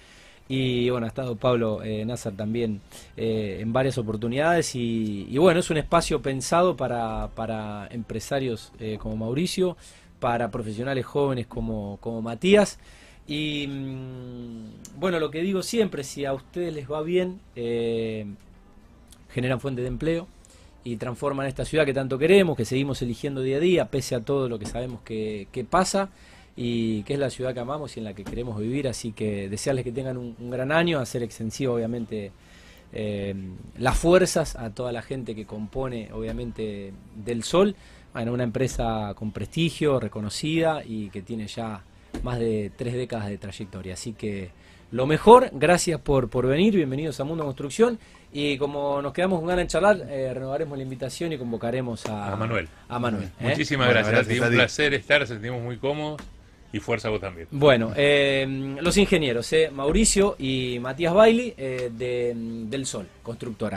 Y 0.48 0.88
bueno, 0.88 1.04
ha 1.04 1.08
estado 1.08 1.36
Pablo 1.36 1.82
Nazar 2.06 2.32
también 2.32 2.80
en 3.16 3.72
varias 3.72 3.98
oportunidades. 3.98 4.74
Y, 4.74 5.36
bueno, 5.36 5.60
es 5.60 5.68
un 5.68 5.76
espacio 5.76 6.22
pensado 6.22 6.76
para, 6.76 7.28
para 7.34 7.86
empresarios 7.90 8.72
como 8.98 9.16
Mauricio, 9.16 9.76
para 10.20 10.50
profesionales 10.50 11.04
jóvenes 11.04 11.46
como, 11.46 11.98
como 12.00 12.22
Matías. 12.22 12.78
Y 13.28 13.66
mm, 13.68 14.98
bueno, 14.98 15.20
lo 15.20 15.30
que 15.30 15.42
digo 15.42 15.62
siempre, 15.62 16.02
si 16.02 16.24
a 16.24 16.32
ustedes 16.32 16.72
les 16.72 16.90
va 16.90 17.02
bien, 17.02 17.40
eh, 17.54 18.26
generan 19.30 19.60
fuente 19.60 19.82
de 19.82 19.88
empleo 19.88 20.26
y 20.82 20.96
transforman 20.96 21.46
esta 21.46 21.66
ciudad 21.66 21.84
que 21.84 21.92
tanto 21.92 22.18
queremos, 22.18 22.56
que 22.56 22.64
seguimos 22.64 23.02
eligiendo 23.02 23.42
día 23.42 23.58
a 23.58 23.60
día, 23.60 23.90
pese 23.90 24.14
a 24.14 24.20
todo 24.20 24.48
lo 24.48 24.58
que 24.58 24.64
sabemos 24.64 25.02
que, 25.02 25.46
pasa 25.68 26.08
y 26.60 27.04
que 27.04 27.14
es 27.14 27.20
la 27.20 27.30
ciudad 27.30 27.54
que 27.54 27.60
amamos 27.60 27.96
y 27.96 28.00
en 28.00 28.04
la 28.04 28.14
que 28.14 28.24
queremos 28.24 28.58
vivir. 28.58 28.88
Así 28.88 29.12
que 29.12 29.48
desearles 29.48 29.84
que 29.84 29.92
tengan 29.92 30.16
un, 30.16 30.50
gran 30.50 30.72
año, 30.72 30.98
hacer 30.98 31.22
extensivo, 31.22 31.74
obviamente, 31.74 32.32
eh, 32.92 33.32
las 33.78 33.96
fuerzas 33.96 34.56
a 34.56 34.70
toda 34.70 34.90
la 34.90 35.02
gente 35.02 35.36
que 35.36 35.46
compone, 35.46 36.10
obviamente, 36.12 36.92
del 37.14 37.44
Sol. 37.44 37.76
Bueno, 38.12 38.32
una 38.32 38.42
empresa 38.42 39.12
con 39.14 39.30
prestigio, 39.30 40.00
reconocida 40.00 40.82
y 40.84 41.10
que 41.10 41.22
tiene 41.22 41.46
ya 41.46 41.84
más 42.24 42.40
de 42.40 42.72
tres 42.76 42.94
décadas 42.94 43.28
de 43.28 43.38
trayectoria. 43.38 43.94
Así 43.94 44.14
que 44.14 44.50
lo 44.90 45.06
mejor, 45.06 45.50
gracias 45.52 46.00
por, 46.00 46.28
por 46.28 46.48
venir, 46.48 46.74
bienvenidos 46.74 47.20
a 47.20 47.24
Mundo 47.24 47.44
Construcción. 47.44 48.00
Y 48.32 48.58
como 48.58 49.00
nos 49.00 49.12
quedamos 49.12 49.38
con 49.38 49.46
ganas 49.46 49.66
de 49.66 49.68
charlar, 49.68 50.00
eh, 50.08 50.34
renovaremos 50.34 50.76
la 50.76 50.82
invitación 50.82 51.32
y 51.32 51.38
convocaremos 51.38 52.04
a, 52.06 52.34
Manuel. 52.34 52.68
A 52.88 52.98
Manuel 52.98 53.30
¿eh? 53.38 53.50
Muchísimas 53.50 53.88
gracias, 53.90 54.26
un 54.40 54.48
placer 54.48 54.94
estar, 54.94 55.24
sentimos 55.24 55.62
muy 55.62 55.76
cómodos 55.76 56.20
y 56.72 56.78
fuerza 56.80 57.08
vos 57.08 57.20
también. 57.20 57.48
Bueno, 57.50 57.92
eh, 57.96 58.76
los 58.80 58.96
ingenieros, 58.96 59.54
Mauricio 59.72 60.36
y 60.38 60.78
Matías 60.80 61.14
Bailey 61.14 61.54
de, 61.56 62.32
del 62.34 62.86
Sol, 62.86 63.06
constructora. 63.22 63.76